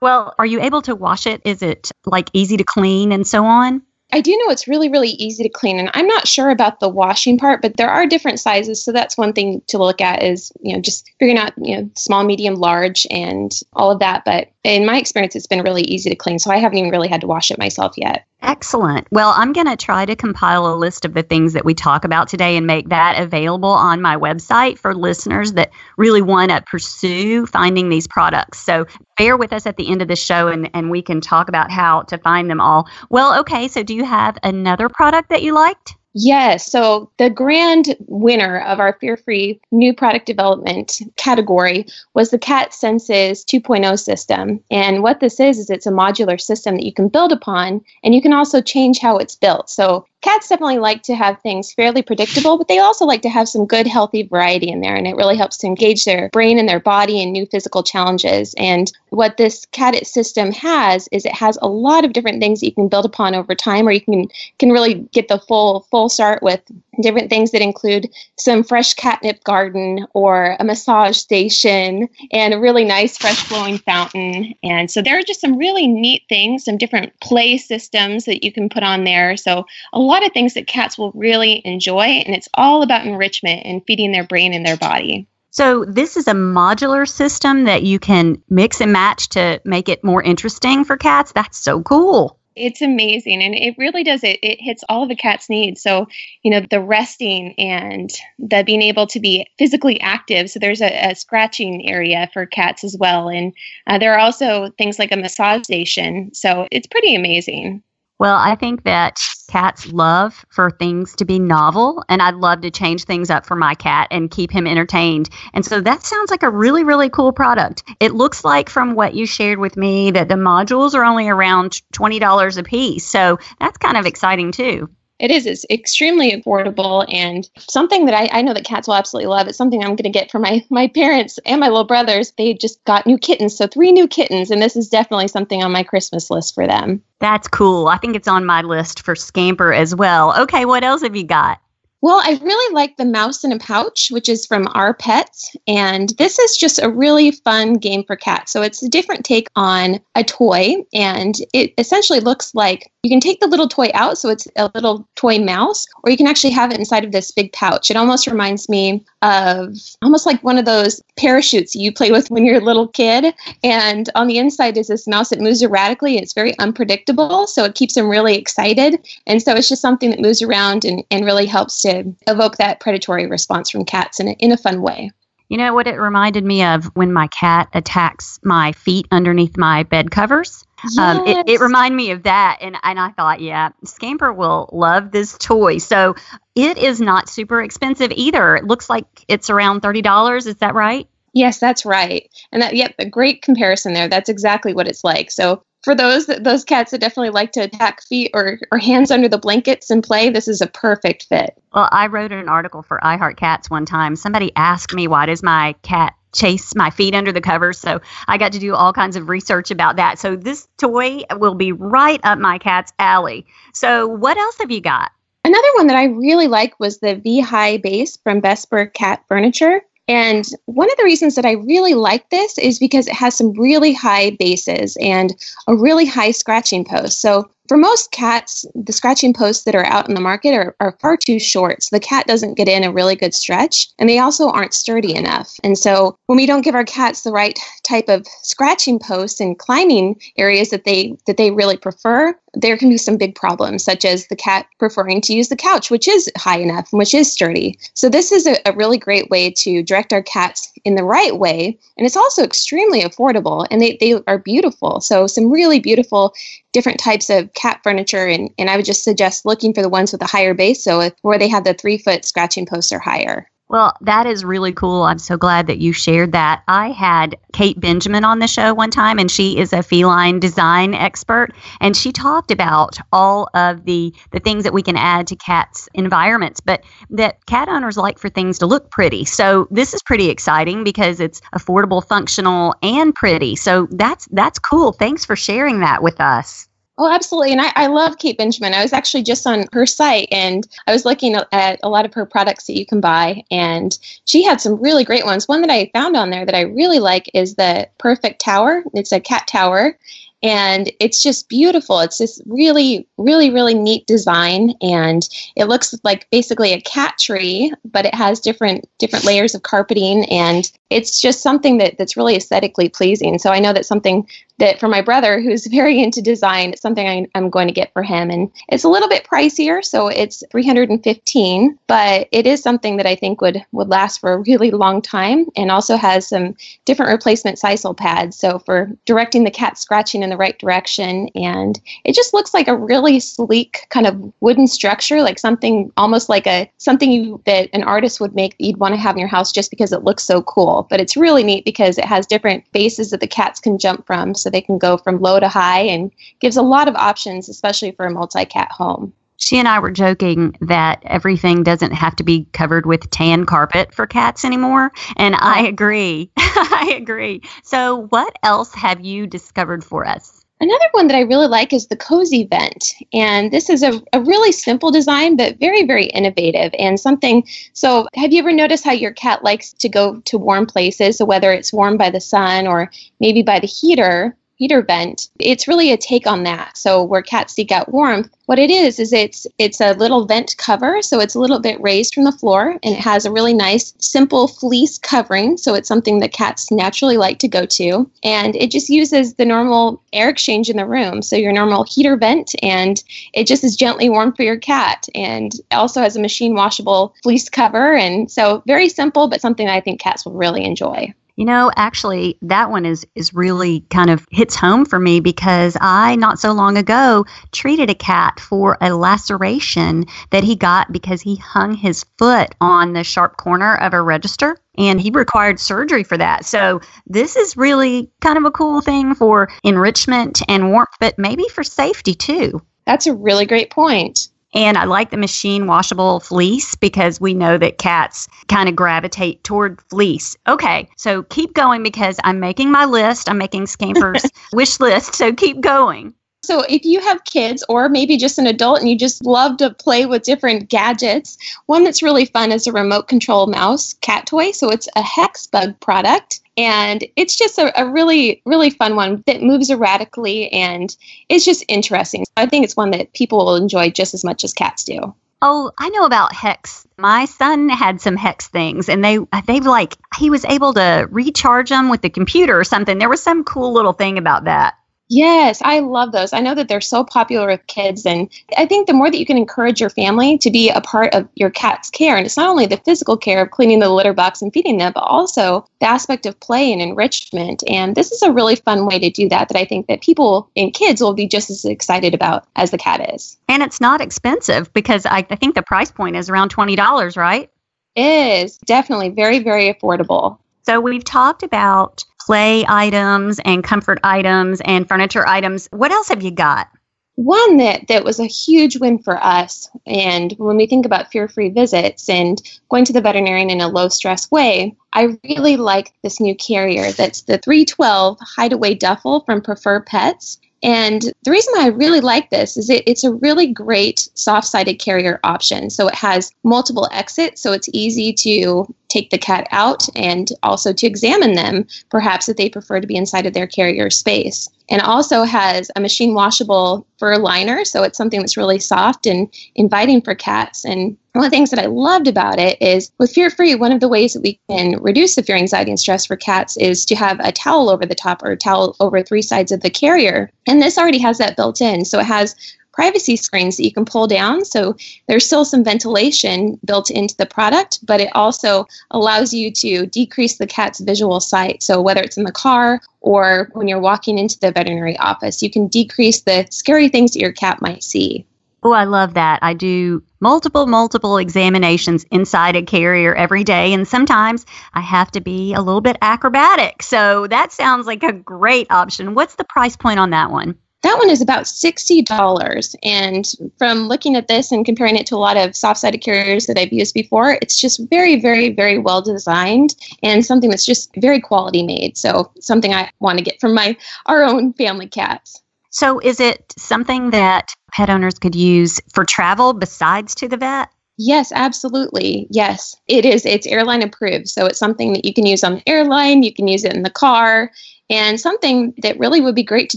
Well 0.00 0.34
are 0.38 0.46
you 0.46 0.60
able 0.60 0.82
to 0.82 0.94
wash 0.94 1.26
it? 1.26 1.42
Is 1.44 1.62
it 1.62 1.90
like 2.06 2.28
easy 2.32 2.56
to 2.56 2.64
clean 2.64 3.12
and 3.12 3.26
so 3.26 3.44
on 3.44 3.82
I 4.14 4.20
do 4.20 4.30
know 4.36 4.50
it's 4.52 4.68
really, 4.68 4.90
really 4.90 5.10
easy 5.10 5.42
to 5.42 5.48
clean. 5.48 5.78
And 5.78 5.90
I'm 5.94 6.06
not 6.06 6.28
sure 6.28 6.50
about 6.50 6.80
the 6.80 6.88
washing 6.88 7.38
part, 7.38 7.62
but 7.62 7.78
there 7.78 7.90
are 7.90 8.06
different 8.06 8.38
sizes. 8.38 8.84
So 8.84 8.92
that's 8.92 9.16
one 9.16 9.32
thing 9.32 9.62
to 9.68 9.78
look 9.78 10.02
at 10.02 10.22
is, 10.22 10.52
you 10.60 10.74
know, 10.74 10.80
just 10.80 11.10
figuring 11.18 11.38
out, 11.38 11.52
you 11.56 11.76
know, 11.76 11.90
small, 11.96 12.22
medium, 12.22 12.56
large, 12.56 13.06
and 13.10 13.58
all 13.72 13.90
of 13.90 14.00
that. 14.00 14.24
But 14.26 14.51
in 14.64 14.86
my 14.86 14.96
experience, 14.96 15.34
it's 15.34 15.46
been 15.46 15.62
really 15.62 15.82
easy 15.82 16.08
to 16.10 16.16
clean. 16.16 16.38
So 16.38 16.50
I 16.50 16.58
haven't 16.58 16.78
even 16.78 16.90
really 16.90 17.08
had 17.08 17.20
to 17.22 17.26
wash 17.26 17.50
it 17.50 17.58
myself 17.58 17.94
yet. 17.96 18.24
Excellent. 18.42 19.08
Well, 19.10 19.32
I'm 19.36 19.52
going 19.52 19.66
to 19.66 19.76
try 19.76 20.04
to 20.04 20.14
compile 20.14 20.66
a 20.66 20.76
list 20.76 21.04
of 21.04 21.14
the 21.14 21.22
things 21.22 21.52
that 21.52 21.64
we 21.64 21.74
talk 21.74 22.04
about 22.04 22.28
today 22.28 22.56
and 22.56 22.66
make 22.66 22.88
that 22.90 23.20
available 23.20 23.70
on 23.70 24.00
my 24.00 24.16
website 24.16 24.78
for 24.78 24.94
listeners 24.94 25.54
that 25.54 25.72
really 25.96 26.22
want 26.22 26.50
to 26.50 26.62
pursue 26.62 27.46
finding 27.46 27.88
these 27.88 28.06
products. 28.06 28.58
So 28.58 28.86
bear 29.18 29.36
with 29.36 29.52
us 29.52 29.66
at 29.66 29.76
the 29.76 29.88
end 29.88 30.02
of 30.02 30.08
the 30.08 30.16
show 30.16 30.48
and, 30.48 30.70
and 30.74 30.90
we 30.90 31.02
can 31.02 31.20
talk 31.20 31.48
about 31.48 31.70
how 31.70 32.02
to 32.02 32.18
find 32.18 32.48
them 32.48 32.60
all. 32.60 32.88
Well, 33.10 33.40
okay. 33.40 33.68
So 33.68 33.82
do 33.82 33.94
you 33.94 34.04
have 34.04 34.38
another 34.42 34.88
product 34.88 35.30
that 35.30 35.42
you 35.42 35.54
liked? 35.54 35.96
Yes. 36.14 36.70
So 36.70 37.10
the 37.16 37.30
grand 37.30 37.96
winner 38.06 38.60
of 38.60 38.80
our 38.80 38.92
fear 39.00 39.16
free 39.16 39.60
new 39.70 39.94
product 39.94 40.26
development 40.26 41.00
category 41.16 41.86
was 42.14 42.30
the 42.30 42.38
CAT 42.38 42.74
Senses 42.74 43.44
2.0 43.44 43.98
system. 43.98 44.62
And 44.70 45.02
what 45.02 45.20
this 45.20 45.40
is, 45.40 45.58
is 45.58 45.70
it's 45.70 45.86
a 45.86 45.90
modular 45.90 46.38
system 46.38 46.76
that 46.76 46.84
you 46.84 46.92
can 46.92 47.08
build 47.08 47.32
upon 47.32 47.80
and 48.04 48.14
you 48.14 48.20
can 48.20 48.34
also 48.34 48.60
change 48.60 48.98
how 48.98 49.16
it's 49.16 49.36
built. 49.36 49.70
So 49.70 50.06
cats 50.22 50.48
definitely 50.48 50.78
like 50.78 51.02
to 51.02 51.14
have 51.14 51.40
things 51.40 51.72
fairly 51.72 52.00
predictable, 52.02 52.56
but 52.56 52.68
they 52.68 52.78
also 52.78 53.04
like 53.04 53.22
to 53.22 53.28
have 53.28 53.48
some 53.48 53.66
good, 53.66 53.86
healthy 53.86 54.22
variety 54.22 54.70
in 54.70 54.80
there. 54.80 54.94
And 54.94 55.06
it 55.06 55.16
really 55.16 55.36
helps 55.36 55.56
to 55.58 55.66
engage 55.66 56.04
their 56.04 56.30
brain 56.30 56.58
and 56.58 56.68
their 56.68 56.80
body 56.80 57.20
in 57.20 57.32
new 57.32 57.46
physical 57.46 57.82
challenges. 57.82 58.54
And 58.56 58.90
what 59.10 59.36
this 59.36 59.66
cat 59.66 60.06
system 60.06 60.52
has 60.52 61.08
is 61.12 61.26
it 61.26 61.34
has 61.34 61.58
a 61.60 61.68
lot 61.68 62.04
of 62.04 62.12
different 62.12 62.40
things 62.40 62.60
that 62.60 62.66
you 62.66 62.74
can 62.74 62.88
build 62.88 63.04
upon 63.04 63.34
over 63.34 63.54
time, 63.54 63.86
or 63.86 63.92
you 63.92 64.00
can 64.00 64.28
can 64.58 64.70
really 64.70 64.94
get 65.12 65.28
the 65.28 65.38
full 65.38 65.86
full 65.90 66.08
start 66.08 66.42
with 66.42 66.62
different 67.00 67.30
things 67.30 67.50
that 67.52 67.62
include 67.62 68.10
some 68.38 68.62
fresh 68.62 68.94
catnip 68.94 69.42
garden 69.44 70.06
or 70.14 70.56
a 70.60 70.64
massage 70.64 71.16
station 71.16 72.08
and 72.32 72.52
a 72.52 72.60
really 72.60 72.84
nice 72.84 73.16
fresh 73.16 73.42
flowing 73.44 73.78
fountain. 73.78 74.54
And 74.62 74.90
so 74.90 75.00
there 75.00 75.18
are 75.18 75.22
just 75.22 75.40
some 75.40 75.56
really 75.56 75.86
neat 75.86 76.22
things, 76.28 76.64
some 76.64 76.76
different 76.76 77.18
play 77.20 77.56
systems 77.56 78.24
that 78.26 78.44
you 78.44 78.52
can 78.52 78.68
put 78.68 78.82
on 78.82 79.04
there. 79.04 79.36
So 79.36 79.64
a 79.92 79.98
lot 79.98 80.24
of 80.24 80.32
things 80.32 80.54
that 80.54 80.66
cats 80.66 80.98
will 80.98 81.12
really 81.12 81.62
enjoy, 81.64 82.02
and 82.04 82.34
it's 82.34 82.48
all 82.54 82.82
about 82.82 83.06
enrichment 83.06 83.62
and 83.64 83.82
feeding 83.86 84.12
their 84.12 84.24
brain 84.24 84.52
and 84.52 84.66
their 84.66 84.76
body. 84.76 85.26
So, 85.54 85.84
this 85.84 86.16
is 86.16 86.28
a 86.28 86.32
modular 86.32 87.06
system 87.06 87.64
that 87.64 87.82
you 87.82 87.98
can 87.98 88.42
mix 88.48 88.80
and 88.80 88.90
match 88.90 89.28
to 89.30 89.60
make 89.66 89.90
it 89.90 90.02
more 90.02 90.22
interesting 90.22 90.82
for 90.82 90.96
cats. 90.96 91.32
That's 91.32 91.58
so 91.58 91.82
cool. 91.82 92.38
It's 92.54 92.82
amazing. 92.82 93.42
And 93.42 93.54
it 93.54 93.74
really 93.78 94.04
does. 94.04 94.22
It, 94.22 94.38
it 94.42 94.60
hits 94.60 94.84
all 94.88 95.02
of 95.02 95.08
the 95.08 95.16
cat's 95.16 95.48
needs. 95.48 95.82
So, 95.82 96.06
you 96.42 96.50
know, 96.50 96.60
the 96.70 96.80
resting 96.80 97.54
and 97.58 98.10
the 98.38 98.62
being 98.64 98.82
able 98.82 99.06
to 99.06 99.20
be 99.20 99.46
physically 99.58 100.00
active. 100.00 100.50
So, 100.50 100.58
there's 100.58 100.82
a, 100.82 101.10
a 101.10 101.14
scratching 101.14 101.88
area 101.88 102.28
for 102.32 102.44
cats 102.46 102.84
as 102.84 102.96
well. 102.98 103.28
And 103.28 103.54
uh, 103.86 103.98
there 103.98 104.14
are 104.14 104.18
also 104.18 104.70
things 104.78 104.98
like 104.98 105.12
a 105.12 105.16
massage 105.16 105.62
station. 105.64 106.34
So, 106.34 106.68
it's 106.70 106.86
pretty 106.86 107.14
amazing. 107.14 107.82
Well, 108.18 108.36
I 108.36 108.54
think 108.54 108.84
that 108.84 109.18
cats 109.48 109.92
love 109.92 110.44
for 110.48 110.70
things 110.70 111.16
to 111.16 111.24
be 111.24 111.40
novel, 111.40 112.04
and 112.08 112.22
I'd 112.22 112.36
love 112.36 112.60
to 112.60 112.70
change 112.70 113.04
things 113.04 113.30
up 113.30 113.44
for 113.44 113.56
my 113.56 113.74
cat 113.74 114.08
and 114.12 114.30
keep 114.30 114.52
him 114.52 114.66
entertained. 114.66 115.28
And 115.54 115.64
so 115.64 115.80
that 115.80 116.04
sounds 116.04 116.30
like 116.30 116.44
a 116.44 116.50
really, 116.50 116.84
really 116.84 117.10
cool 117.10 117.32
product. 117.32 117.82
It 118.00 118.12
looks 118.12 118.44
like 118.44 118.70
from 118.70 118.94
what 118.94 119.14
you 119.14 119.26
shared 119.26 119.58
with 119.58 119.76
me 119.76 120.12
that 120.12 120.28
the 120.28 120.36
modules 120.36 120.94
are 120.94 121.04
only 121.04 121.28
around 121.28 121.82
$20 121.92 122.58
a 122.58 122.62
piece. 122.62 123.04
So 123.04 123.38
that's 123.58 123.78
kind 123.78 123.96
of 123.96 124.06
exciting 124.06 124.52
too 124.52 124.88
it 125.22 125.30
is 125.30 125.46
it's 125.46 125.64
extremely 125.70 126.32
affordable 126.32 127.06
and 127.10 127.48
something 127.56 128.04
that 128.04 128.14
I, 128.14 128.28
I 128.38 128.42
know 128.42 128.52
that 128.52 128.64
cats 128.64 128.86
will 128.86 128.96
absolutely 128.96 129.28
love 129.28 129.46
it's 129.46 129.56
something 129.56 129.82
i'm 129.82 129.96
going 129.96 130.02
to 130.04 130.10
get 130.10 130.30
for 130.30 130.38
my 130.38 130.62
my 130.68 130.88
parents 130.88 131.38
and 131.46 131.60
my 131.60 131.68
little 131.68 131.84
brothers 131.84 132.32
they 132.36 132.52
just 132.52 132.84
got 132.84 133.06
new 133.06 133.16
kittens 133.16 133.56
so 133.56 133.66
three 133.66 133.92
new 133.92 134.06
kittens 134.06 134.50
and 134.50 134.60
this 134.60 134.76
is 134.76 134.88
definitely 134.88 135.28
something 135.28 135.62
on 135.62 135.72
my 135.72 135.82
christmas 135.82 136.30
list 136.30 136.54
for 136.54 136.66
them 136.66 137.02
that's 137.20 137.48
cool 137.48 137.88
i 137.88 137.96
think 137.96 138.14
it's 138.14 138.28
on 138.28 138.44
my 138.44 138.60
list 138.60 139.00
for 139.02 139.14
scamper 139.14 139.72
as 139.72 139.94
well 139.94 140.38
okay 140.38 140.66
what 140.66 140.84
else 140.84 141.02
have 141.02 141.16
you 141.16 141.24
got 141.24 141.58
well, 142.02 142.20
I 142.20 142.36
really 142.42 142.74
like 142.74 142.96
the 142.96 143.04
Mouse 143.04 143.44
in 143.44 143.52
a 143.52 143.60
Pouch, 143.60 144.10
which 144.10 144.28
is 144.28 144.44
from 144.44 144.66
Our 144.74 144.92
Pets. 144.92 145.54
And 145.68 146.08
this 146.18 146.36
is 146.36 146.56
just 146.56 146.82
a 146.82 146.90
really 146.90 147.30
fun 147.30 147.74
game 147.74 148.02
for 148.02 148.16
cats. 148.16 148.52
So 148.52 148.60
it's 148.60 148.82
a 148.82 148.88
different 148.88 149.24
take 149.24 149.46
on 149.54 150.00
a 150.16 150.24
toy. 150.24 150.84
And 150.92 151.36
it 151.54 151.72
essentially 151.78 152.18
looks 152.18 152.56
like 152.56 152.91
you 153.02 153.10
can 153.10 153.18
take 153.18 153.40
the 153.40 153.48
little 153.48 153.66
toy 153.66 153.88
out, 153.94 154.16
so 154.16 154.28
it's 154.28 154.46
a 154.54 154.70
little 154.76 155.08
toy 155.16 155.40
mouse, 155.40 155.86
or 156.04 156.10
you 156.10 156.16
can 156.16 156.28
actually 156.28 156.52
have 156.52 156.70
it 156.70 156.78
inside 156.78 157.04
of 157.04 157.10
this 157.10 157.32
big 157.32 157.52
pouch. 157.52 157.90
It 157.90 157.96
almost 157.96 158.28
reminds 158.28 158.68
me 158.68 159.04
of 159.22 159.76
almost 160.02 160.24
like 160.24 160.40
one 160.44 160.56
of 160.56 160.66
those 160.66 161.02
parachutes 161.16 161.74
you 161.74 161.92
play 161.92 162.12
with 162.12 162.30
when 162.30 162.46
you're 162.46 162.60
a 162.60 162.64
little 162.64 162.86
kid. 162.86 163.34
And 163.64 164.08
on 164.14 164.28
the 164.28 164.38
inside 164.38 164.78
is 164.78 164.86
this 164.86 165.08
mouse 165.08 165.30
that 165.30 165.40
moves 165.40 165.64
erratically. 165.64 166.16
It's 166.16 166.32
very 166.32 166.56
unpredictable, 166.60 167.48
so 167.48 167.64
it 167.64 167.74
keeps 167.74 167.94
them 167.94 168.08
really 168.08 168.36
excited. 168.36 169.04
And 169.26 169.42
so 169.42 169.52
it's 169.52 169.68
just 169.68 169.82
something 169.82 170.10
that 170.10 170.20
moves 170.20 170.40
around 170.40 170.84
and, 170.84 171.02
and 171.10 171.24
really 171.24 171.46
helps 171.46 171.82
to 171.82 172.04
evoke 172.28 172.58
that 172.58 172.78
predatory 172.78 173.26
response 173.26 173.68
from 173.68 173.84
cats 173.84 174.20
in 174.20 174.28
a, 174.28 174.32
in 174.38 174.52
a 174.52 174.56
fun 174.56 174.80
way. 174.80 175.10
You 175.48 175.58
know 175.58 175.74
what 175.74 175.88
it 175.88 175.98
reminded 175.98 176.44
me 176.44 176.62
of 176.62 176.84
when 176.94 177.12
my 177.12 177.26
cat 177.26 177.68
attacks 177.74 178.38
my 178.44 178.70
feet 178.72 179.08
underneath 179.10 179.56
my 179.56 179.82
bed 179.82 180.12
covers? 180.12 180.64
Yes. 180.84 180.98
Um, 180.98 181.26
it, 181.26 181.48
it 181.48 181.60
reminded 181.60 181.96
me 181.96 182.10
of 182.10 182.24
that. 182.24 182.58
And, 182.60 182.76
and 182.82 182.98
I 182.98 183.10
thought, 183.10 183.40
yeah, 183.40 183.70
Scamper 183.84 184.32
will 184.32 184.68
love 184.72 185.10
this 185.10 185.36
toy. 185.38 185.78
So 185.78 186.14
it 186.54 186.78
is 186.78 187.00
not 187.00 187.28
super 187.28 187.62
expensive 187.62 188.12
either. 188.12 188.56
It 188.56 188.64
looks 188.64 188.90
like 188.90 189.24
it's 189.28 189.50
around 189.50 189.82
$30. 189.82 190.46
Is 190.46 190.56
that 190.56 190.74
right? 190.74 191.08
Yes, 191.34 191.58
that's 191.58 191.86
right. 191.86 192.28
And 192.52 192.60
that, 192.60 192.76
yep, 192.76 192.94
a 192.98 193.06
great 193.06 193.42
comparison 193.42 193.94
there. 193.94 194.08
That's 194.08 194.28
exactly 194.28 194.74
what 194.74 194.88
it's 194.88 195.02
like. 195.02 195.30
So 195.30 195.62
for 195.82 195.94
those 195.94 196.26
those 196.26 196.62
cats 196.64 196.92
that 196.92 197.00
definitely 197.00 197.30
like 197.30 197.52
to 197.52 197.60
attack 197.60 198.02
feet 198.02 198.30
or, 198.34 198.58
or 198.70 198.78
hands 198.78 199.10
under 199.10 199.28
the 199.28 199.38
blankets 199.38 199.90
and 199.90 200.02
play, 200.02 200.30
this 200.30 200.46
is 200.46 200.60
a 200.60 200.66
perfect 200.66 201.26
fit. 201.28 201.60
Well, 201.74 201.88
I 201.90 202.06
wrote 202.06 202.32
an 202.32 202.48
article 202.48 202.82
for 202.82 203.04
I 203.04 203.16
Heart 203.16 203.36
Cats 203.36 203.68
one 203.68 203.84
time. 203.84 204.14
Somebody 204.14 204.52
asked 204.54 204.94
me 204.94 205.08
why 205.08 205.26
does 205.26 205.42
my 205.42 205.74
cat 205.82 206.14
chase 206.32 206.74
my 206.74 206.90
feet 206.90 207.14
under 207.14 207.32
the 207.32 207.40
covers. 207.40 207.78
So 207.78 208.00
I 208.28 208.38
got 208.38 208.52
to 208.52 208.58
do 208.58 208.74
all 208.74 208.92
kinds 208.92 209.16
of 209.16 209.28
research 209.28 209.70
about 209.70 209.96
that. 209.96 210.18
So 210.18 210.36
this 210.36 210.66
toy 210.78 211.20
will 211.36 211.54
be 211.54 211.72
right 211.72 212.20
up 212.24 212.38
my 212.38 212.58
cat's 212.58 212.92
alley. 212.98 213.46
So 213.74 214.06
what 214.06 214.36
else 214.36 214.56
have 214.58 214.70
you 214.70 214.80
got? 214.80 215.10
Another 215.44 215.68
one 215.74 215.88
that 215.88 215.96
I 215.96 216.04
really 216.04 216.46
like 216.46 216.78
was 216.78 216.98
the 216.98 217.16
V 217.16 217.40
High 217.40 217.78
base 217.78 218.16
from 218.16 218.40
Vesper 218.40 218.86
Cat 218.86 219.24
Furniture. 219.28 219.82
And 220.08 220.46
one 220.66 220.90
of 220.90 220.96
the 220.98 221.04
reasons 221.04 221.36
that 221.36 221.46
I 221.46 221.52
really 221.52 221.94
like 221.94 222.28
this 222.30 222.58
is 222.58 222.78
because 222.78 223.06
it 223.06 223.14
has 223.14 223.36
some 223.36 223.52
really 223.52 223.92
high 223.92 224.30
bases 224.38 224.96
and 225.00 225.34
a 225.68 225.76
really 225.76 226.06
high 226.06 226.32
scratching 226.32 226.84
post. 226.84 227.20
So 227.20 227.50
for 227.68 227.76
most 227.76 228.10
cats, 228.10 228.66
the 228.74 228.92
scratching 228.92 229.32
posts 229.32 229.64
that 229.64 229.74
are 229.74 229.86
out 229.86 230.08
in 230.08 230.14
the 230.14 230.20
market 230.20 230.52
are, 230.54 230.74
are 230.80 230.96
far 231.00 231.16
too 231.16 231.38
short. 231.38 231.82
So 231.82 231.94
the 231.96 232.00
cat 232.00 232.26
doesn't 232.26 232.54
get 232.54 232.68
in 232.68 232.84
a 232.84 232.92
really 232.92 233.16
good 233.16 233.34
stretch, 233.34 233.88
and 233.98 234.08
they 234.08 234.18
also 234.18 234.50
aren't 234.50 234.74
sturdy 234.74 235.14
enough. 235.14 235.54
And 235.62 235.78
so 235.78 236.16
when 236.26 236.36
we 236.36 236.46
don't 236.46 236.62
give 236.62 236.74
our 236.74 236.84
cats 236.84 237.22
the 237.22 237.32
right 237.32 237.58
type 237.84 238.08
of 238.08 238.26
scratching 238.42 238.98
posts 238.98 239.40
and 239.40 239.58
climbing 239.58 240.20
areas 240.36 240.70
that 240.70 240.84
they 240.84 241.16
that 241.26 241.36
they 241.36 241.50
really 241.50 241.76
prefer, 241.76 242.34
there 242.54 242.76
can 242.76 242.88
be 242.88 242.98
some 242.98 243.16
big 243.16 243.34
problems, 243.34 243.84
such 243.84 244.04
as 244.04 244.26
the 244.26 244.36
cat 244.36 244.66
preferring 244.78 245.20
to 245.22 245.34
use 245.34 245.48
the 245.48 245.56
couch, 245.56 245.90
which 245.90 246.08
is 246.08 246.30
high 246.36 246.58
enough 246.58 246.92
and 246.92 246.98
which 246.98 247.14
is 247.14 247.32
sturdy. 247.32 247.78
So 247.94 248.08
this 248.08 248.32
is 248.32 248.46
a, 248.46 248.56
a 248.66 248.72
really 248.72 248.98
great 248.98 249.30
way 249.30 249.50
to 249.58 249.82
direct 249.82 250.12
our 250.12 250.22
cats 250.22 250.71
in 250.84 250.94
the 250.96 251.04
right 251.04 251.38
way. 251.38 251.78
And 251.96 252.06
it's 252.06 252.16
also 252.16 252.42
extremely 252.42 253.02
affordable 253.02 253.66
and 253.70 253.80
they, 253.80 253.96
they 254.00 254.14
are 254.26 254.38
beautiful. 254.38 255.00
So 255.00 255.26
some 255.26 255.50
really 255.50 255.78
beautiful 255.78 256.34
different 256.72 256.98
types 256.98 257.30
of 257.30 257.52
cat 257.54 257.80
furniture 257.82 258.26
and, 258.26 258.50
and 258.58 258.68
I 258.68 258.76
would 258.76 258.84
just 258.84 259.04
suggest 259.04 259.46
looking 259.46 259.74
for 259.74 259.82
the 259.82 259.88
ones 259.88 260.12
with 260.12 260.22
a 260.22 260.26
higher 260.26 260.54
base 260.54 260.82
so 260.82 261.00
if, 261.00 261.12
where 261.22 261.38
they 261.38 261.48
have 261.48 261.64
the 261.64 261.74
three 261.74 261.98
foot 261.98 262.24
scratching 262.24 262.66
posts 262.66 262.92
or 262.92 262.98
higher. 262.98 263.48
Well, 263.72 263.96
that 264.02 264.26
is 264.26 264.44
really 264.44 264.72
cool. 264.74 265.04
I'm 265.04 265.18
so 265.18 265.38
glad 265.38 265.66
that 265.66 265.78
you 265.78 265.94
shared 265.94 266.32
that. 266.32 266.62
I 266.68 266.90
had 266.90 267.38
Kate 267.54 267.80
Benjamin 267.80 268.22
on 268.22 268.38
the 268.38 268.46
show 268.46 268.74
one 268.74 268.90
time, 268.90 269.18
and 269.18 269.30
she 269.30 269.56
is 269.56 269.72
a 269.72 269.82
feline 269.82 270.40
design 270.40 270.92
expert, 270.92 271.54
and 271.80 271.96
she 271.96 272.12
talked 272.12 272.50
about 272.50 272.98
all 273.14 273.48
of 273.54 273.86
the 273.86 274.14
the 274.30 274.40
things 274.40 274.64
that 274.64 274.74
we 274.74 274.82
can 274.82 274.98
add 274.98 275.26
to 275.28 275.36
cats' 275.36 275.88
environments, 275.94 276.60
but 276.60 276.84
that 277.08 277.46
cat 277.46 277.70
owners 277.70 277.96
like 277.96 278.18
for 278.18 278.28
things 278.28 278.58
to 278.58 278.66
look 278.66 278.90
pretty. 278.90 279.24
So 279.24 279.66
this 279.70 279.94
is 279.94 280.02
pretty 280.02 280.28
exciting 280.28 280.84
because 280.84 281.18
it's 281.18 281.40
affordable, 281.54 282.06
functional, 282.06 282.74
and 282.82 283.14
pretty. 283.14 283.56
So 283.56 283.88
that's 283.90 284.28
that's 284.32 284.58
cool. 284.58 284.92
Thanks 284.92 285.24
for 285.24 285.34
sharing 285.34 285.80
that 285.80 286.02
with 286.02 286.20
us. 286.20 286.68
Oh, 286.98 287.10
absolutely. 287.10 287.52
And 287.52 287.60
I, 287.60 287.72
I 287.74 287.86
love 287.86 288.18
Kate 288.18 288.36
Benjamin. 288.36 288.74
I 288.74 288.82
was 288.82 288.92
actually 288.92 289.22
just 289.22 289.46
on 289.46 289.64
her 289.72 289.86
site 289.86 290.28
and 290.30 290.68
I 290.86 290.92
was 290.92 291.06
looking 291.06 291.34
at 291.34 291.80
a 291.82 291.88
lot 291.88 292.04
of 292.04 292.12
her 292.12 292.26
products 292.26 292.66
that 292.66 292.76
you 292.76 292.84
can 292.84 293.00
buy. 293.00 293.42
And 293.50 293.98
she 294.26 294.44
had 294.44 294.60
some 294.60 294.80
really 294.80 295.02
great 295.02 295.24
ones. 295.24 295.48
One 295.48 295.62
that 295.62 295.70
I 295.70 295.90
found 295.94 296.16
on 296.16 296.28
there 296.30 296.44
that 296.44 296.54
I 296.54 296.62
really 296.62 296.98
like 296.98 297.30
is 297.32 297.54
the 297.54 297.88
Perfect 297.98 298.40
Tower. 298.42 298.84
It's 298.92 299.10
a 299.12 299.20
cat 299.20 299.46
tower 299.46 299.96
and 300.42 300.90
it's 300.98 301.22
just 301.22 301.48
beautiful. 301.48 302.00
It's 302.00 302.18
this 302.18 302.40
really, 302.46 303.06
really, 303.16 303.50
really 303.50 303.74
neat 303.74 304.06
design, 304.06 304.74
and 304.82 305.28
it 305.56 305.66
looks 305.66 305.94
like 306.02 306.28
basically 306.30 306.72
a 306.72 306.80
cat 306.80 307.16
tree, 307.18 307.72
but 307.84 308.06
it 308.06 308.14
has 308.14 308.40
different 308.40 308.88
different 308.98 309.24
layers 309.24 309.54
of 309.54 309.62
carpeting, 309.62 310.24
and 310.30 310.70
it's 310.90 311.20
just 311.20 311.42
something 311.42 311.78
that 311.78 311.96
that's 311.96 312.16
really 312.16 312.36
aesthetically 312.36 312.88
pleasing. 312.88 313.38
So 313.38 313.50
I 313.50 313.60
know 313.60 313.72
that 313.72 313.86
something 313.86 314.28
that 314.62 314.78
for 314.78 314.86
my 314.86 315.02
brother, 315.02 315.40
who's 315.40 315.66
very 315.70 316.00
into 316.00 316.22
design, 316.22 316.70
it's 316.70 316.80
something 316.80 317.08
I, 317.08 317.26
am 317.34 317.50
going 317.50 317.66
to 317.66 317.74
get 317.74 317.92
for 317.92 318.02
him, 318.02 318.30
and 318.30 318.50
it's 318.68 318.84
a 318.84 318.88
little 318.88 319.08
bit 319.08 319.24
pricier, 319.24 319.84
so 319.84 320.06
it's 320.06 320.42
315, 320.50 321.78
but 321.88 322.28
it 322.30 322.46
is 322.46 322.62
something 322.62 322.96
that 322.96 323.06
I 323.06 323.16
think 323.16 323.40
would 323.40 323.64
would 323.72 323.88
last 323.88 324.20
for 324.20 324.32
a 324.32 324.38
really 324.38 324.70
long 324.70 325.02
time, 325.02 325.46
and 325.56 325.70
also 325.70 325.96
has 325.96 326.28
some 326.28 326.54
different 326.84 327.10
replacement 327.10 327.58
sisal 327.58 327.96
pads, 327.96 328.38
so 328.38 328.60
for 328.60 328.90
directing 329.04 329.42
the 329.44 329.50
cat 329.50 329.78
scratching 329.78 330.22
in 330.22 330.30
the 330.30 330.36
right 330.36 330.58
direction. 330.58 331.28
And 331.34 331.80
it 332.04 332.14
just 332.14 332.32
looks 332.32 332.54
like 332.54 332.68
a 332.68 332.76
really 332.76 333.18
sleek 333.18 333.86
kind 333.90 334.06
of 334.06 334.32
wooden 334.40 334.68
structure, 334.68 335.22
like 335.22 335.38
something 335.38 335.92
almost 335.96 336.28
like 336.28 336.46
a 336.46 336.70
something 336.78 337.10
you, 337.10 337.42
that 337.46 337.68
an 337.72 337.82
artist 337.82 338.20
would 338.20 338.34
make 338.34 338.56
that 338.58 338.64
you'd 338.64 338.76
want 338.76 338.94
to 338.94 339.00
have 339.00 339.16
in 339.16 339.20
your 339.20 339.28
house 339.28 339.50
just 339.50 339.70
because 339.70 339.92
it 339.92 340.04
looks 340.04 340.22
so 340.22 340.42
cool. 340.42 340.86
But 340.88 341.00
it's 341.00 341.16
really 341.16 341.42
neat 341.42 341.64
because 341.64 341.98
it 341.98 342.04
has 342.04 342.26
different 342.26 342.70
bases 342.72 343.10
that 343.10 343.20
the 343.20 343.26
cats 343.26 343.58
can 343.58 343.76
jump 343.76 344.06
from, 344.06 344.34
so 344.34 344.51
they 344.52 344.60
can 344.60 344.78
go 344.78 344.96
from 344.96 345.20
low 345.20 345.40
to 345.40 345.48
high 345.48 345.80
and 345.80 346.12
gives 346.40 346.56
a 346.56 346.62
lot 346.62 346.88
of 346.88 346.94
options, 346.94 347.48
especially 347.48 347.92
for 347.92 348.06
a 348.06 348.10
multi 348.10 348.44
cat 348.44 348.70
home 348.70 349.12
she 349.42 349.58
and 349.58 349.66
I 349.66 349.80
were 349.80 349.90
joking 349.90 350.56
that 350.60 351.02
everything 351.04 351.64
doesn't 351.64 351.92
have 351.92 352.14
to 352.16 352.22
be 352.22 352.46
covered 352.52 352.86
with 352.86 353.10
tan 353.10 353.44
carpet 353.44 353.92
for 353.92 354.06
cats 354.06 354.44
anymore. 354.44 354.92
And 355.16 355.34
I 355.36 355.66
agree. 355.66 356.30
I 356.36 356.94
agree. 356.96 357.42
So, 357.64 358.06
what 358.10 358.36
else 358.44 358.72
have 358.74 359.00
you 359.00 359.26
discovered 359.26 359.84
for 359.84 360.06
us? 360.06 360.44
Another 360.60 360.86
one 360.92 361.08
that 361.08 361.16
I 361.16 361.22
really 361.22 361.48
like 361.48 361.72
is 361.72 361.88
the 361.88 361.96
Cozy 361.96 362.44
Vent. 362.44 362.94
And 363.12 363.52
this 363.52 363.68
is 363.68 363.82
a, 363.82 364.00
a 364.12 364.20
really 364.20 364.52
simple 364.52 364.92
design, 364.92 365.34
but 365.34 365.58
very, 365.58 365.84
very 365.86 366.04
innovative 366.06 366.70
and 366.78 367.00
something. 367.00 367.44
So, 367.72 368.06
have 368.14 368.32
you 368.32 368.38
ever 368.38 368.52
noticed 368.52 368.84
how 368.84 368.92
your 368.92 369.12
cat 369.12 369.42
likes 369.42 369.72
to 369.72 369.88
go 369.88 370.20
to 370.20 370.38
warm 370.38 370.66
places? 370.66 371.18
So, 371.18 371.24
whether 371.24 371.52
it's 371.52 371.72
warmed 371.72 371.98
by 371.98 372.10
the 372.10 372.20
sun 372.20 372.68
or 372.68 372.92
maybe 373.18 373.42
by 373.42 373.58
the 373.58 373.66
heater, 373.66 374.36
heater 374.62 374.80
vent, 374.80 375.28
it's 375.40 375.66
really 375.66 375.90
a 375.90 375.96
take 375.96 376.24
on 376.24 376.44
that. 376.44 376.78
So 376.78 377.02
where 377.02 377.20
cats 377.20 377.52
seek 377.52 377.72
out 377.72 377.92
warmth, 377.92 378.30
what 378.46 378.60
it 378.60 378.70
is 378.70 379.00
is 379.00 379.12
it's 379.12 379.44
it's 379.58 379.80
a 379.80 379.94
little 379.94 380.24
vent 380.24 380.54
cover, 380.56 381.02
so 381.02 381.18
it's 381.18 381.34
a 381.34 381.40
little 381.40 381.58
bit 381.58 381.80
raised 381.80 382.14
from 382.14 382.22
the 382.22 382.30
floor, 382.30 382.78
and 382.84 382.94
it 382.94 383.00
has 383.00 383.24
a 383.24 383.32
really 383.32 383.54
nice 383.54 383.92
simple 383.98 384.46
fleece 384.46 384.98
covering, 384.98 385.56
so 385.56 385.74
it's 385.74 385.88
something 385.88 386.20
that 386.20 386.32
cats 386.32 386.70
naturally 386.70 387.16
like 387.16 387.40
to 387.40 387.48
go 387.48 387.66
to, 387.66 388.08
and 388.22 388.54
it 388.54 388.70
just 388.70 388.88
uses 388.88 389.34
the 389.34 389.44
normal 389.44 390.00
air 390.12 390.28
exchange 390.28 390.70
in 390.70 390.76
the 390.76 390.86
room, 390.86 391.22
so 391.22 391.34
your 391.34 391.52
normal 391.52 391.82
heater 391.82 392.16
vent, 392.16 392.54
and 392.62 393.02
it 393.32 393.48
just 393.48 393.64
is 393.64 393.74
gently 393.74 394.08
warm 394.08 394.32
for 394.32 394.44
your 394.44 394.58
cat, 394.58 395.08
and 395.12 395.54
also 395.72 396.00
has 396.02 396.14
a 396.14 396.20
machine 396.20 396.54
washable 396.54 397.16
fleece 397.24 397.48
cover, 397.48 397.94
and 397.94 398.30
so 398.30 398.62
very 398.64 398.88
simple, 398.88 399.26
but 399.26 399.40
something 399.40 399.68
I 399.68 399.80
think 399.80 400.00
cats 400.00 400.24
will 400.24 400.34
really 400.34 400.64
enjoy. 400.64 401.12
You 401.36 401.46
know, 401.46 401.70
actually, 401.76 402.38
that 402.42 402.70
one 402.70 402.84
is 402.84 403.06
is 403.14 403.32
really 403.32 403.80
kind 403.90 404.10
of 404.10 404.26
hits 404.30 404.54
home 404.54 404.84
for 404.84 404.98
me 404.98 405.20
because 405.20 405.76
I 405.80 406.16
not 406.16 406.38
so 406.38 406.52
long 406.52 406.76
ago 406.76 407.24
treated 407.52 407.88
a 407.88 407.94
cat 407.94 408.38
for 408.38 408.76
a 408.82 408.94
laceration 408.94 410.04
that 410.30 410.44
he 410.44 410.56
got 410.56 410.92
because 410.92 411.22
he 411.22 411.36
hung 411.36 411.74
his 411.74 412.04
foot 412.18 412.54
on 412.60 412.92
the 412.92 413.02
sharp 413.02 413.38
corner 413.38 413.76
of 413.76 413.94
a 413.94 414.02
register 414.02 414.58
and 414.76 415.00
he 415.00 415.10
required 415.10 415.58
surgery 415.58 416.04
for 416.04 416.18
that. 416.18 416.44
So 416.44 416.80
this 417.06 417.36
is 417.36 417.56
really 417.56 418.10
kind 418.20 418.36
of 418.36 418.44
a 418.44 418.50
cool 418.50 418.82
thing 418.82 419.14
for 419.14 419.48
enrichment 419.64 420.42
and 420.48 420.70
warmth, 420.70 420.90
but 421.00 421.18
maybe 421.18 421.44
for 421.48 421.64
safety 421.64 422.14
too. 422.14 422.60
That's 422.84 423.06
a 423.06 423.14
really 423.14 423.46
great 423.46 423.70
point. 423.70 424.28
And 424.54 424.76
I 424.76 424.84
like 424.84 425.10
the 425.10 425.16
machine 425.16 425.66
washable 425.66 426.20
fleece 426.20 426.74
because 426.74 427.20
we 427.20 427.34
know 427.34 427.58
that 427.58 427.78
cats 427.78 428.28
kind 428.48 428.68
of 428.68 428.76
gravitate 428.76 429.42
toward 429.44 429.80
fleece. 429.82 430.36
Okay, 430.46 430.88
so 430.96 431.22
keep 431.22 431.54
going 431.54 431.82
because 431.82 432.18
I'm 432.24 432.40
making 432.40 432.70
my 432.70 432.84
list. 432.84 433.30
I'm 433.30 433.38
making 433.38 433.64
Scamper's 433.64 434.30
wish 434.52 434.78
list. 434.80 435.14
So 435.14 435.32
keep 435.32 435.60
going. 435.60 436.14
So, 436.44 436.62
if 436.68 436.84
you 436.84 437.00
have 437.00 437.24
kids 437.24 437.62
or 437.68 437.88
maybe 437.88 438.16
just 438.16 438.38
an 438.38 438.48
adult 438.48 438.80
and 438.80 438.88
you 438.88 438.98
just 438.98 439.24
love 439.24 439.58
to 439.58 439.70
play 439.70 440.06
with 440.06 440.24
different 440.24 440.68
gadgets, 440.68 441.38
one 441.66 441.84
that's 441.84 442.02
really 442.02 442.24
fun 442.24 442.50
is 442.50 442.66
a 442.66 442.72
remote 442.72 443.06
control 443.06 443.46
mouse 443.46 443.94
cat 444.00 444.26
toy. 444.26 444.50
So, 444.50 444.70
it's 444.70 444.88
a 444.96 445.02
Hexbug 445.02 445.78
product. 445.80 446.40
And 446.56 447.04
it's 447.16 447.36
just 447.36 447.58
a, 447.58 447.72
a 447.80 447.88
really, 447.88 448.42
really 448.44 448.70
fun 448.70 448.96
one 448.96 449.22
that 449.26 449.40
moves 449.40 449.70
erratically 449.70 450.52
and 450.52 450.94
it's 451.30 451.46
just 451.46 451.64
interesting. 451.66 452.26
I 452.36 452.44
think 452.44 452.64
it's 452.64 452.76
one 452.76 452.90
that 452.90 453.14
people 453.14 453.38
will 453.38 453.56
enjoy 453.56 453.90
just 453.90 454.12
as 454.12 454.22
much 454.22 454.44
as 454.44 454.52
cats 454.52 454.84
do. 454.84 455.14
Oh, 455.44 455.72
I 455.76 455.88
know 455.88 456.04
about 456.04 456.32
hex. 456.32 456.86
My 456.98 457.24
son 457.24 457.68
had 457.68 458.00
some 458.00 458.16
hex 458.16 458.46
things, 458.46 458.88
and 458.88 459.04
they 459.04 459.18
uh, 459.18 459.42
they 459.44 459.58
like 459.58 459.96
he 460.16 460.30
was 460.30 460.44
able 460.44 460.72
to 460.74 461.08
recharge 461.10 461.68
them 461.68 461.88
with 461.88 462.00
the 462.00 462.10
computer 462.10 462.58
or 462.58 462.62
something. 462.62 462.96
There 462.98 463.08
was 463.08 463.20
some 463.20 463.42
cool 463.42 463.72
little 463.72 463.92
thing 463.92 464.18
about 464.18 464.44
that. 464.44 464.74
Yes, 465.14 465.60
I 465.62 465.80
love 465.80 466.12
those. 466.12 466.32
I 466.32 466.40
know 466.40 466.54
that 466.54 466.68
they're 466.68 466.80
so 466.80 467.04
popular 467.04 467.46
with 467.46 467.66
kids. 467.66 468.06
And 468.06 468.30
I 468.56 468.64
think 468.64 468.86
the 468.86 468.94
more 468.94 469.10
that 469.10 469.18
you 469.18 469.26
can 469.26 469.36
encourage 469.36 469.78
your 469.78 469.90
family 469.90 470.38
to 470.38 470.50
be 470.50 470.70
a 470.70 470.80
part 470.80 471.12
of 471.12 471.28
your 471.34 471.50
cat's 471.50 471.90
care, 471.90 472.16
and 472.16 472.24
it's 472.24 472.38
not 472.38 472.48
only 472.48 472.64
the 472.64 472.78
physical 472.78 473.18
care 473.18 473.42
of 473.42 473.50
cleaning 473.50 473.80
the 473.80 473.90
litter 473.90 474.14
box 474.14 474.40
and 474.40 474.50
feeding 474.54 474.78
them, 474.78 474.92
but 474.94 475.02
also 475.02 475.66
the 475.80 475.86
aspect 475.86 476.24
of 476.24 476.40
play 476.40 476.72
and 476.72 476.80
enrichment. 476.80 477.62
And 477.68 477.94
this 477.94 478.10
is 478.10 478.22
a 478.22 478.32
really 478.32 478.56
fun 478.56 478.86
way 478.86 478.98
to 479.00 479.10
do 479.10 479.28
that, 479.28 479.50
that 479.50 479.58
I 479.58 479.66
think 479.66 479.86
that 479.88 480.00
people 480.00 480.48
and 480.56 480.72
kids 480.72 481.02
will 481.02 481.12
be 481.12 481.28
just 481.28 481.50
as 481.50 481.66
excited 481.66 482.14
about 482.14 482.46
as 482.56 482.70
the 482.70 482.78
cat 482.78 483.14
is. 483.14 483.36
And 483.50 483.62
it's 483.62 483.82
not 483.82 484.00
expensive 484.00 484.72
because 484.72 485.04
I, 485.04 485.26
I 485.28 485.36
think 485.36 485.54
the 485.54 485.62
price 485.62 485.90
point 485.90 486.16
is 486.16 486.30
around 486.30 486.54
$20, 486.54 487.18
right? 487.18 487.50
It 487.96 488.44
is 488.46 488.56
definitely 488.64 489.10
very, 489.10 489.40
very 489.40 489.70
affordable. 489.74 490.38
So 490.64 490.80
we've 490.80 491.04
talked 491.04 491.42
about 491.42 492.04
play 492.26 492.64
items 492.68 493.40
and 493.44 493.62
comfort 493.62 494.00
items 494.04 494.60
and 494.64 494.88
furniture 494.88 495.26
items. 495.26 495.68
What 495.70 495.92
else 495.92 496.08
have 496.08 496.22
you 496.22 496.30
got? 496.30 496.68
one 497.16 497.58
that, 497.58 497.88
that 497.88 498.04
was 498.04 498.18
a 498.18 498.26
huge 498.26 498.78
win 498.78 498.98
for 498.98 499.22
us. 499.22 499.68
And 499.86 500.32
when 500.38 500.56
we 500.56 500.66
think 500.66 500.86
about 500.86 501.10
fear 501.10 501.28
free 501.28 501.50
visits 501.50 502.08
and 502.08 502.40
going 502.70 502.84
to 502.86 502.92
the 502.92 503.00
veterinarian 503.00 503.50
in 503.50 503.60
a 503.60 503.68
low 503.68 503.88
stress 503.88 504.30
way, 504.30 504.74
I 504.92 505.18
really 505.24 505.56
like 505.56 505.92
this 506.02 506.20
new 506.20 506.34
carrier 506.34 506.90
that's 506.92 507.22
the 507.22 507.38
312 507.38 508.18
Hideaway 508.20 508.74
Duffel 508.74 509.20
from 509.20 509.42
Prefer 509.42 509.80
Pets. 509.82 510.38
And 510.62 511.12
the 511.24 511.30
reason 511.30 511.52
why 511.56 511.64
I 511.64 511.68
really 511.68 512.00
like 512.00 512.30
this 512.30 512.56
is 512.56 512.70
it, 512.70 512.84
it's 512.86 513.02
a 513.02 513.14
really 513.14 513.48
great 513.48 514.08
soft 514.14 514.46
sided 514.46 514.78
carrier 514.78 515.18
option. 515.24 515.70
So 515.70 515.88
it 515.88 515.94
has 515.94 516.32
multiple 516.44 516.88
exits, 516.92 517.42
so 517.42 517.52
it's 517.52 517.68
easy 517.72 518.12
to 518.12 518.72
take 518.88 519.10
the 519.10 519.18
cat 519.18 519.48
out 519.50 519.88
and 519.96 520.30
also 520.42 520.72
to 520.72 520.86
examine 520.86 521.32
them, 521.32 521.66
perhaps 521.90 522.28
if 522.28 522.36
they 522.36 522.48
prefer 522.48 522.80
to 522.80 522.86
be 522.86 522.96
inside 522.96 523.26
of 523.26 523.32
their 523.32 523.46
carrier 523.46 523.90
space. 523.90 524.48
And 524.72 524.80
also 524.80 525.24
has 525.24 525.70
a 525.76 525.80
machine 525.80 526.14
washable 526.14 526.86
fur 526.98 527.18
liner, 527.18 527.62
so 527.62 527.82
it's 527.82 527.98
something 527.98 528.20
that's 528.20 528.38
really 528.38 528.58
soft 528.58 529.06
and 529.06 529.28
inviting 529.54 530.00
for 530.00 530.14
cats. 530.14 530.64
And 530.64 530.96
one 531.12 531.26
of 531.26 531.30
the 531.30 531.36
things 531.36 531.50
that 531.50 531.60
I 531.60 531.66
loved 531.66 532.08
about 532.08 532.38
it 532.38 532.56
is 532.62 532.90
with 532.98 533.12
Fear 533.12 533.28
Free, 533.28 533.54
one 533.54 533.70
of 533.70 533.80
the 533.80 533.88
ways 533.88 534.14
that 534.14 534.22
we 534.22 534.40
can 534.48 534.82
reduce 534.82 535.14
the 535.14 535.22
fear, 535.22 535.36
anxiety, 535.36 535.70
and 535.70 535.78
stress 535.78 536.06
for 536.06 536.16
cats 536.16 536.56
is 536.56 536.86
to 536.86 536.96
have 536.96 537.20
a 537.20 537.32
towel 537.32 537.68
over 537.68 537.84
the 537.84 537.94
top 537.94 538.22
or 538.22 538.30
a 538.30 538.36
towel 538.36 538.74
over 538.80 539.02
three 539.02 539.20
sides 539.20 539.52
of 539.52 539.60
the 539.60 539.68
carrier. 539.68 540.30
And 540.46 540.62
this 540.62 540.78
already 540.78 541.00
has 541.00 541.18
that 541.18 541.36
built 541.36 541.60
in. 541.60 541.84
So 541.84 542.00
it 542.00 542.06
has 542.06 542.34
privacy 542.72 543.16
screens 543.16 543.58
that 543.58 543.64
you 543.64 543.72
can 543.72 543.84
pull 543.84 544.06
down. 544.06 544.44
So 544.46 544.74
there's 545.06 545.26
still 545.26 545.44
some 545.44 545.62
ventilation 545.62 546.58
built 546.64 546.90
into 546.90 547.14
the 547.18 547.26
product, 547.26 547.84
but 547.84 548.00
it 548.00 548.08
also 548.14 548.66
allows 548.90 549.34
you 549.34 549.50
to 549.52 549.84
decrease 549.86 550.38
the 550.38 550.46
cat's 550.46 550.80
visual 550.80 551.20
sight. 551.20 551.62
So 551.62 551.82
whether 551.82 552.00
it's 552.00 552.16
in 552.16 552.24
the 552.24 552.32
car 552.32 552.80
or 553.02 553.50
when 553.52 553.68
you're 553.68 553.80
walking 553.80 554.18
into 554.18 554.38
the 554.38 554.52
veterinary 554.52 554.96
office, 554.96 555.42
you 555.42 555.50
can 555.50 555.68
decrease 555.68 556.22
the 556.22 556.46
scary 556.50 556.88
things 556.88 557.12
that 557.12 557.20
your 557.20 557.32
cat 557.32 557.60
might 557.60 557.82
see. 557.82 558.26
Oh, 558.64 558.72
I 558.72 558.84
love 558.84 559.14
that. 559.14 559.40
I 559.42 559.54
do 559.54 560.04
multiple, 560.20 560.68
multiple 560.68 561.18
examinations 561.18 562.04
inside 562.12 562.54
a 562.54 562.62
carrier 562.62 563.12
every 563.12 563.42
day, 563.42 563.72
and 563.72 563.86
sometimes 563.88 564.46
I 564.72 564.80
have 564.80 565.10
to 565.12 565.20
be 565.20 565.52
a 565.52 565.60
little 565.60 565.80
bit 565.80 565.98
acrobatic. 566.00 566.82
So 566.84 567.26
that 567.26 567.50
sounds 567.50 567.88
like 567.88 568.04
a 568.04 568.12
great 568.12 568.70
option. 568.70 569.14
What's 569.14 569.34
the 569.34 569.44
price 569.44 569.76
point 569.76 569.98
on 569.98 570.10
that 570.10 570.30
one? 570.30 570.56
That 570.82 570.98
one 570.98 571.10
is 571.10 571.20
about 571.20 571.44
$60. 571.44 572.74
And 572.82 573.32
from 573.56 573.88
looking 573.88 574.16
at 574.16 574.28
this 574.28 574.50
and 574.50 574.64
comparing 574.64 574.96
it 574.96 575.06
to 575.06 575.16
a 575.16 575.18
lot 575.18 575.36
of 575.36 575.54
soft 575.54 575.80
sided 575.80 575.98
carriers 575.98 576.46
that 576.46 576.58
I've 576.58 576.72
used 576.72 576.94
before, 576.94 577.38
it's 577.40 577.60
just 577.60 577.80
very, 577.88 578.20
very, 578.20 578.52
very 578.52 578.78
well 578.78 579.00
designed 579.00 579.76
and 580.02 580.26
something 580.26 580.50
that's 580.50 580.66
just 580.66 580.90
very 580.96 581.20
quality 581.20 581.62
made. 581.62 581.96
So 581.96 582.32
something 582.40 582.74
I 582.74 582.90
want 583.00 583.18
to 583.18 583.24
get 583.24 583.40
from 583.40 583.54
my 583.54 583.76
our 584.06 584.22
own 584.22 584.52
family 584.54 584.88
cats. 584.88 585.40
So 585.70 586.00
is 586.00 586.20
it 586.20 586.52
something 586.58 587.10
that 587.10 587.54
pet 587.72 587.88
owners 587.88 588.18
could 588.18 588.34
use 588.34 588.80
for 588.92 589.04
travel 589.04 589.54
besides 589.54 590.14
to 590.16 590.28
the 590.28 590.36
vet? 590.36 590.68
Yes, 590.98 591.32
absolutely. 591.32 592.26
Yes, 592.30 592.76
it 592.86 593.04
is. 593.04 593.24
It's 593.24 593.46
airline 593.46 593.82
approved. 593.82 594.28
So 594.28 594.46
it's 594.46 594.58
something 594.58 594.92
that 594.92 595.04
you 595.04 595.14
can 595.14 595.26
use 595.26 595.42
on 595.42 595.54
the 595.54 595.68
airline, 595.68 596.22
you 596.22 596.32
can 596.32 596.48
use 596.48 596.64
it 596.64 596.74
in 596.74 596.82
the 596.82 596.90
car, 596.90 597.50
and 597.90 598.20
something 598.20 598.72
that 598.82 598.98
really 598.98 599.20
would 599.20 599.34
be 599.34 599.42
great 599.42 599.68
to 599.70 599.76